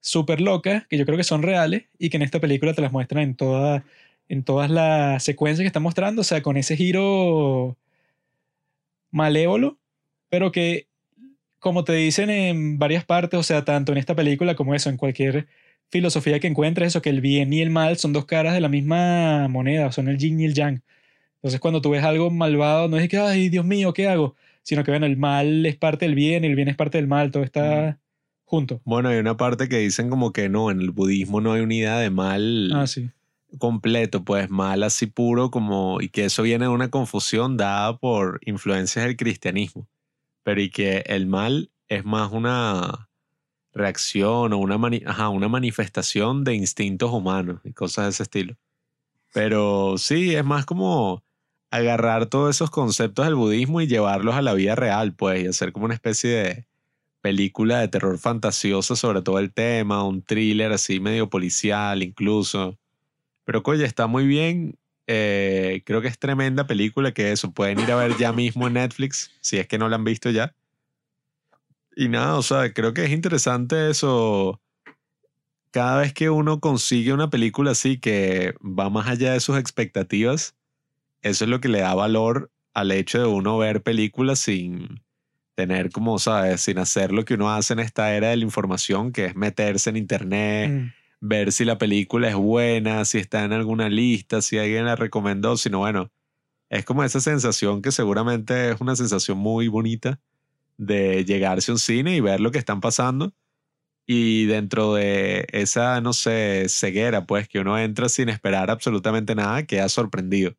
[0.00, 2.92] súper locas que yo creo que son reales y que en esta película te las
[2.92, 3.84] muestran en, toda,
[4.28, 7.76] en todas las secuencias que están mostrando, o sea, con ese giro
[9.10, 9.78] malévolo,
[10.28, 10.88] pero que,
[11.58, 14.96] como te dicen en varias partes, o sea, tanto en esta película como eso, en
[14.96, 15.48] cualquier
[15.90, 18.68] filosofía que encuentres, eso, que el bien y el mal son dos caras de la
[18.68, 20.82] misma moneda, son el yin y el yang.
[21.36, 24.36] Entonces, cuando tú ves algo malvado, no es que, ay, Dios mío, ¿qué hago?
[24.62, 27.06] Sino que, bueno, el mal es parte del bien y el bien es parte del
[27.08, 27.98] mal, todo está
[28.84, 32.00] Bueno, hay una parte que dicen como que no, en el budismo no hay unidad
[32.00, 33.10] de mal Ah, sí.
[33.58, 38.40] completo, pues mal así puro como, y que eso viene de una confusión dada por
[38.44, 39.88] influencias del cristianismo,
[40.44, 43.08] pero y que el mal es más una
[43.72, 48.56] reacción o una, mani- ajá, una manifestación de instintos humanos y cosas de ese estilo.
[49.32, 51.22] Pero sí, es más como
[51.70, 55.72] agarrar todos esos conceptos del budismo y llevarlos a la vida real, pues, y hacer
[55.72, 56.66] como una especie de
[57.20, 62.78] película de terror fantasiosa sobre todo el tema, un thriller así medio policial incluso.
[63.44, 64.78] Pero oye, está muy bien.
[65.06, 67.52] eh, creo que es tremenda película que eso.
[67.52, 70.30] Pueden ir a ver ya mismo en Netflix, si es que no la han visto
[70.30, 70.54] ya.
[71.96, 74.60] Y nada, o sea, creo que es interesante eso.
[75.72, 80.54] Cada vez que uno consigue una película así que va más allá de sus expectativas,
[81.22, 85.02] eso es lo que le da valor al hecho de uno ver películas sin
[85.54, 86.62] tener como, ¿sabes?
[86.62, 89.90] Sin hacer lo que uno hace en esta era de la información, que es meterse
[89.90, 90.92] en internet, Mm.
[91.20, 95.56] ver si la película es buena, si está en alguna lista, si alguien la recomendó,
[95.56, 96.10] sino bueno,
[96.70, 100.20] es como esa sensación que seguramente es una sensación muy bonita
[100.78, 103.32] de llegarse a un cine y ver lo que están pasando
[104.06, 109.64] y dentro de esa, no sé, ceguera, pues que uno entra sin esperar absolutamente nada,
[109.66, 110.54] queda sorprendido.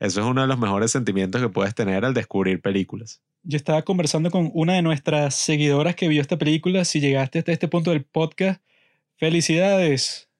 [0.00, 3.22] Eso es uno de los mejores sentimientos que puedes tener al descubrir películas.
[3.46, 6.82] Yo estaba conversando con una de nuestras seguidoras que vio esta película.
[6.86, 8.62] Si llegaste hasta este punto del podcast,
[9.18, 10.30] felicidades,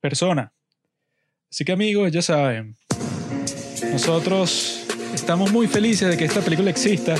[0.00, 0.52] persona.
[1.48, 2.74] Así que amigos, ya saben,
[3.92, 7.14] nosotros estamos muy felices de que esta película exista.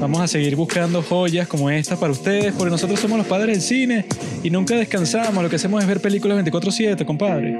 [0.00, 3.60] Vamos a seguir buscando joyas como esta para ustedes, porque nosotros somos los padres del
[3.62, 4.06] cine
[4.42, 5.42] y nunca descansamos.
[5.42, 7.58] Lo que hacemos es ver películas 24/7, compadre.